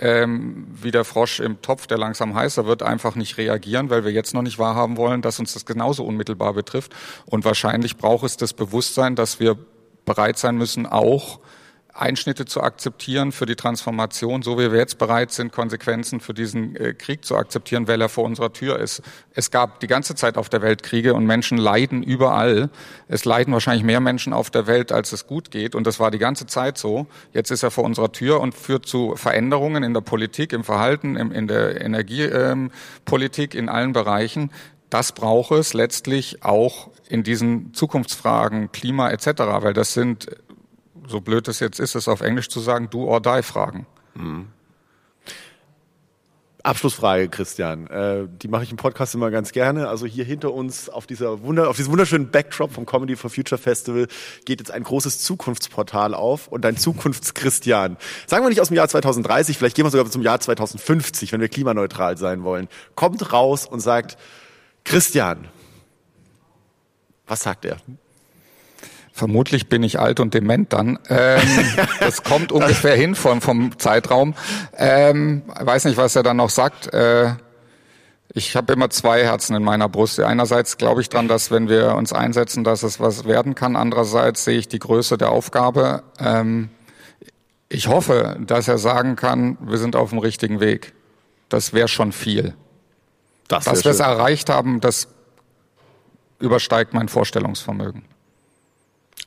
ähm, 0.00 0.66
wie 0.80 0.90
der 0.90 1.04
Frosch 1.04 1.40
im 1.40 1.60
Topf, 1.62 1.86
der 1.86 1.98
langsam 1.98 2.34
heißer 2.34 2.66
wird, 2.66 2.82
einfach 2.82 3.14
nicht 3.14 3.36
reagieren, 3.38 3.90
weil 3.90 4.04
wir 4.04 4.12
jetzt 4.12 4.34
noch 4.34 4.42
nicht 4.42 4.58
wahrhaben 4.58 4.96
wollen, 4.96 5.22
dass 5.22 5.38
uns 5.38 5.52
das 5.52 5.66
genauso 5.66 6.04
unmittelbar 6.04 6.54
betrifft. 6.54 6.92
Und 7.26 7.44
wahrscheinlich 7.44 7.96
braucht 7.96 8.24
es 8.24 8.36
das 8.36 8.54
Bewusstsein, 8.54 9.14
dass 9.14 9.40
wir 9.40 9.58
bereit 10.06 10.38
sein 10.38 10.56
müssen, 10.56 10.86
auch 10.86 11.40
Einschnitte 11.94 12.44
zu 12.44 12.62
akzeptieren 12.62 13.32
für 13.32 13.46
die 13.46 13.56
Transformation, 13.56 14.42
so 14.42 14.58
wie 14.58 14.70
wir 14.70 14.78
jetzt 14.78 14.98
bereit 14.98 15.32
sind, 15.32 15.52
Konsequenzen 15.52 16.20
für 16.20 16.34
diesen 16.34 16.76
äh, 16.76 16.94
Krieg 16.94 17.24
zu 17.24 17.36
akzeptieren, 17.36 17.88
weil 17.88 18.00
er 18.00 18.08
vor 18.08 18.24
unserer 18.24 18.52
Tür 18.52 18.78
ist. 18.78 19.02
Es 19.34 19.50
gab 19.50 19.80
die 19.80 19.86
ganze 19.86 20.14
Zeit 20.14 20.36
auf 20.36 20.48
der 20.48 20.62
Welt 20.62 20.82
Kriege 20.82 21.14
und 21.14 21.26
Menschen 21.26 21.58
leiden 21.58 22.02
überall. 22.02 22.70
Es 23.08 23.24
leiden 23.24 23.52
wahrscheinlich 23.52 23.84
mehr 23.84 24.00
Menschen 24.00 24.32
auf 24.32 24.50
der 24.50 24.66
Welt, 24.66 24.92
als 24.92 25.12
es 25.12 25.26
gut 25.26 25.50
geht. 25.50 25.74
Und 25.74 25.86
das 25.86 26.00
war 26.00 26.10
die 26.10 26.18
ganze 26.18 26.46
Zeit 26.46 26.78
so. 26.78 27.06
Jetzt 27.32 27.50
ist 27.50 27.62
er 27.62 27.70
vor 27.70 27.84
unserer 27.84 28.12
Tür 28.12 28.40
und 28.40 28.54
führt 28.54 28.86
zu 28.86 29.16
Veränderungen 29.16 29.82
in 29.82 29.94
der 29.94 30.00
Politik, 30.00 30.52
im 30.52 30.64
Verhalten, 30.64 31.16
in 31.16 31.48
der 31.48 31.80
Energiepolitik, 31.80 33.54
ähm, 33.54 33.60
in 33.60 33.68
allen 33.68 33.92
Bereichen. 33.92 34.50
Das 34.90 35.12
braucht 35.12 35.52
es 35.52 35.72
letztlich 35.72 36.42
auch 36.44 36.90
in 37.08 37.22
diesen 37.22 37.72
Zukunftsfragen, 37.74 38.72
Klima 38.72 39.10
etc., 39.10 39.26
weil 39.60 39.72
das 39.72 39.94
sind 39.94 40.28
so 41.10 41.20
blöd 41.20 41.48
es 41.48 41.60
jetzt 41.60 41.80
ist, 41.80 41.94
es 41.94 42.08
auf 42.08 42.20
Englisch 42.20 42.48
zu 42.48 42.60
sagen, 42.60 42.88
do 42.90 43.04
or 43.04 43.20
die 43.20 43.42
Fragen. 43.42 43.86
Mhm. 44.14 44.48
Abschlussfrage, 46.62 47.28
Christian. 47.28 47.86
Äh, 47.86 48.28
die 48.42 48.48
mache 48.48 48.64
ich 48.64 48.70
im 48.70 48.76
Podcast 48.76 49.14
immer 49.14 49.30
ganz 49.30 49.52
gerne. 49.52 49.88
Also 49.88 50.06
hier 50.06 50.24
hinter 50.24 50.52
uns 50.52 50.88
auf 50.88 51.06
dieser 51.06 51.42
Wunder, 51.42 51.70
auf 51.70 51.76
diesem 51.76 51.92
wunderschönen 51.92 52.30
Backdrop 52.30 52.72
vom 52.72 52.86
Comedy 52.86 53.16
for 53.16 53.30
Future 53.30 53.58
Festival 53.58 54.08
geht 54.44 54.60
jetzt 54.60 54.70
ein 54.70 54.82
großes 54.82 55.20
Zukunftsportal 55.20 56.14
auf 56.14 56.48
und 56.48 56.64
ein 56.66 56.76
Zukunftschristian. 56.76 57.96
Sagen 58.26 58.44
wir 58.44 58.50
nicht 58.50 58.60
aus 58.60 58.68
dem 58.68 58.76
Jahr 58.76 58.88
2030, 58.88 59.56
vielleicht 59.56 59.76
gehen 59.76 59.86
wir 59.86 59.90
sogar 59.90 60.10
zum 60.10 60.22
Jahr 60.22 60.40
2050, 60.40 61.32
wenn 61.32 61.40
wir 61.40 61.48
klimaneutral 61.48 62.18
sein 62.18 62.42
wollen. 62.42 62.68
Kommt 62.94 63.32
raus 63.32 63.66
und 63.66 63.80
sagt, 63.80 64.18
Christian, 64.84 65.48
was 67.26 67.42
sagt 67.42 67.64
er? 67.64 67.78
Vermutlich 69.20 69.68
bin 69.68 69.82
ich 69.82 70.00
alt 70.00 70.18
und 70.18 70.32
dement 70.32 70.72
dann. 70.72 70.98
Ähm, 71.10 71.42
das 72.00 72.22
kommt 72.22 72.52
ungefähr 72.52 72.94
hin 72.94 73.14
vom, 73.14 73.42
vom 73.42 73.78
Zeitraum. 73.78 74.32
Ähm, 74.78 75.42
weiß 75.60 75.84
nicht, 75.84 75.98
was 75.98 76.16
er 76.16 76.22
dann 76.22 76.38
noch 76.38 76.48
sagt. 76.48 76.90
Äh, 76.94 77.34
Ich 78.32 78.56
habe 78.56 78.72
immer 78.72 78.88
zwei 78.88 79.22
Herzen 79.22 79.54
in 79.54 79.62
meiner 79.62 79.90
Brust. 79.90 80.18
Einerseits 80.20 80.78
glaube 80.78 81.02
ich 81.02 81.10
dran, 81.10 81.28
dass 81.28 81.50
wenn 81.50 81.68
wir 81.68 81.96
uns 81.96 82.14
einsetzen, 82.14 82.64
dass 82.64 82.82
es 82.82 82.98
was 82.98 83.26
werden 83.26 83.54
kann. 83.54 83.76
Andererseits 83.76 84.44
sehe 84.44 84.56
ich 84.56 84.68
die 84.68 84.78
Größe 84.78 85.18
der 85.18 85.30
Aufgabe. 85.32 86.02
Ähm, 86.18 86.70
ich 87.68 87.88
hoffe, 87.88 88.38
dass 88.40 88.68
er 88.68 88.78
sagen 88.78 89.16
kann, 89.16 89.58
wir 89.60 89.76
sind 89.76 89.96
auf 89.96 90.10
dem 90.10 90.18
richtigen 90.18 90.60
Weg. 90.60 90.94
Das 91.50 91.74
wäre 91.74 91.88
schon 91.88 92.12
viel. 92.12 92.54
Das 93.48 93.64
dass 93.64 93.84
wir 93.84 93.90
es 93.90 94.00
erreicht 94.00 94.48
haben, 94.48 94.80
das 94.80 95.08
übersteigt 96.38 96.94
mein 96.94 97.08
Vorstellungsvermögen. 97.08 98.04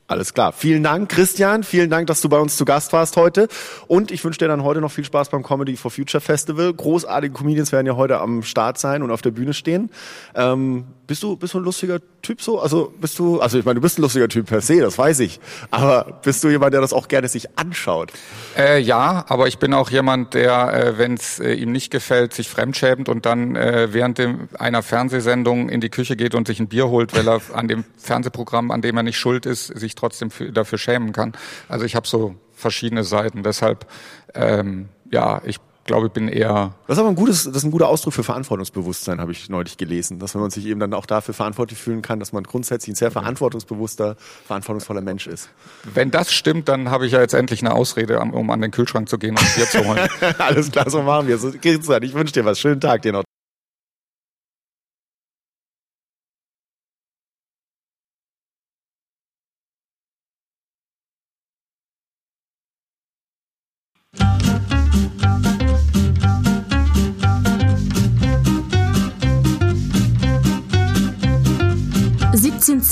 Alles 0.06 0.34
klar. 0.34 0.52
Vielen 0.52 0.82
Dank, 0.82 1.08
Christian. 1.08 1.62
Vielen 1.62 1.88
Dank, 1.88 2.08
dass 2.08 2.20
du 2.20 2.28
bei 2.28 2.38
uns 2.38 2.58
zu 2.58 2.66
Gast 2.66 2.92
warst 2.92 3.16
heute. 3.16 3.48
Und 3.86 4.10
ich 4.10 4.22
wünsche 4.22 4.38
dir 4.38 4.48
dann 4.48 4.62
heute 4.62 4.82
noch 4.82 4.92
viel 4.92 5.04
Spaß 5.04 5.30
beim 5.30 5.42
Comedy 5.42 5.76
for 5.78 5.90
Future 5.90 6.20
Festival. 6.20 6.74
Großartige 6.74 7.32
Comedians 7.32 7.72
werden 7.72 7.86
ja 7.86 7.96
heute 7.96 8.20
am 8.20 8.42
Start 8.42 8.76
sein 8.76 9.02
und 9.02 9.10
auf 9.10 9.22
der 9.22 9.30
Bühne 9.30 9.54
stehen. 9.54 9.90
Ähm, 10.34 10.84
bist 11.06 11.22
du, 11.22 11.36
bist 11.36 11.54
du 11.54 11.58
ein 11.58 11.64
lustiger 11.64 12.00
Typ 12.22 12.40
so? 12.40 12.60
Also 12.60 12.92
bist 12.98 13.18
du, 13.18 13.40
also 13.40 13.58
ich 13.58 13.64
meine, 13.64 13.74
du 13.76 13.80
bist 13.80 13.98
ein 13.98 14.02
lustiger 14.02 14.28
Typ 14.28 14.46
per 14.46 14.60
se, 14.60 14.80
das 14.80 14.96
weiß 14.96 15.20
ich. 15.20 15.40
Aber 15.70 16.20
bist 16.22 16.42
du 16.44 16.48
jemand, 16.48 16.72
der 16.72 16.80
das 16.80 16.92
auch 16.92 17.08
gerne 17.08 17.28
sich 17.28 17.58
anschaut? 17.58 18.12
Äh, 18.56 18.80
ja, 18.80 19.24
aber 19.28 19.46
ich 19.46 19.58
bin 19.58 19.74
auch 19.74 19.90
jemand, 19.90 20.34
der, 20.34 20.72
äh, 20.72 20.98
wenn 20.98 21.14
es 21.14 21.40
äh, 21.40 21.52
ihm 21.52 21.72
nicht 21.72 21.90
gefällt, 21.90 22.32
sich 22.32 22.48
fremdschämt 22.48 23.08
und 23.08 23.26
dann 23.26 23.54
äh, 23.56 23.88
während 23.92 24.18
dem, 24.18 24.48
einer 24.58 24.82
Fernsehsendung 24.82 25.68
in 25.68 25.80
die 25.80 25.90
Küche 25.90 26.16
geht 26.16 26.34
und 26.34 26.46
sich 26.46 26.58
ein 26.60 26.68
Bier 26.68 26.88
holt, 26.88 27.14
weil 27.14 27.28
er 27.28 27.40
an 27.52 27.68
dem 27.68 27.84
Fernsehprogramm, 27.98 28.70
an 28.70 28.80
dem 28.80 28.96
er 28.96 29.02
nicht 29.02 29.18
schuld 29.18 29.44
ist, 29.44 29.66
sich 29.66 29.93
trotzdem 29.94 30.30
für, 30.30 30.52
dafür 30.52 30.78
schämen 30.78 31.12
kann. 31.12 31.32
Also 31.68 31.84
ich 31.84 31.96
habe 31.96 32.06
so 32.06 32.34
verschiedene 32.52 33.04
Seiten. 33.04 33.42
Deshalb, 33.42 33.86
ähm, 34.34 34.88
ja, 35.10 35.42
ich 35.44 35.58
glaube, 35.84 36.06
ich 36.06 36.12
bin 36.12 36.28
eher. 36.28 36.74
Das 36.86 36.96
ist 36.96 37.00
aber 37.00 37.10
ein 37.10 37.14
gutes, 37.14 37.44
das 37.44 37.56
ist 37.56 37.64
ein 37.64 37.70
guter 37.70 37.88
Ausdruck 37.88 38.14
für 38.14 38.22
Verantwortungsbewusstsein, 38.22 39.20
habe 39.20 39.32
ich 39.32 39.48
neulich 39.48 39.76
gelesen. 39.76 40.18
Dass 40.18 40.34
man 40.34 40.50
sich 40.50 40.66
eben 40.66 40.80
dann 40.80 40.94
auch 40.94 41.06
dafür 41.06 41.34
verantwortlich 41.34 41.78
fühlen 41.78 42.02
kann, 42.02 42.18
dass 42.20 42.32
man 42.32 42.44
grundsätzlich 42.44 42.94
ein 42.94 42.96
sehr 42.96 43.10
verantwortungsbewusster, 43.10 44.16
verantwortungsvoller 44.46 45.02
Mensch 45.02 45.26
ist. 45.26 45.50
Wenn 45.92 46.10
das 46.10 46.32
stimmt, 46.32 46.68
dann 46.68 46.90
habe 46.90 47.06
ich 47.06 47.12
ja 47.12 47.20
jetzt 47.20 47.34
endlich 47.34 47.60
eine 47.62 47.74
Ausrede, 47.74 48.18
um 48.18 48.50
an 48.50 48.60
den 48.60 48.70
Kühlschrank 48.70 49.08
zu 49.08 49.18
gehen 49.18 49.36
und 49.36 49.54
Bier 49.54 49.66
zu 49.66 49.84
holen. 49.84 50.08
Alles 50.38 50.70
klar, 50.70 50.88
so 50.88 51.02
machen 51.02 51.28
wir 51.28 51.36
es. 51.36 51.44
Ich 51.44 52.14
wünsche 52.14 52.32
dir 52.32 52.44
was. 52.44 52.58
Schönen 52.58 52.80
Tag 52.80 53.02
dir 53.02 53.12
noch. 53.12 53.23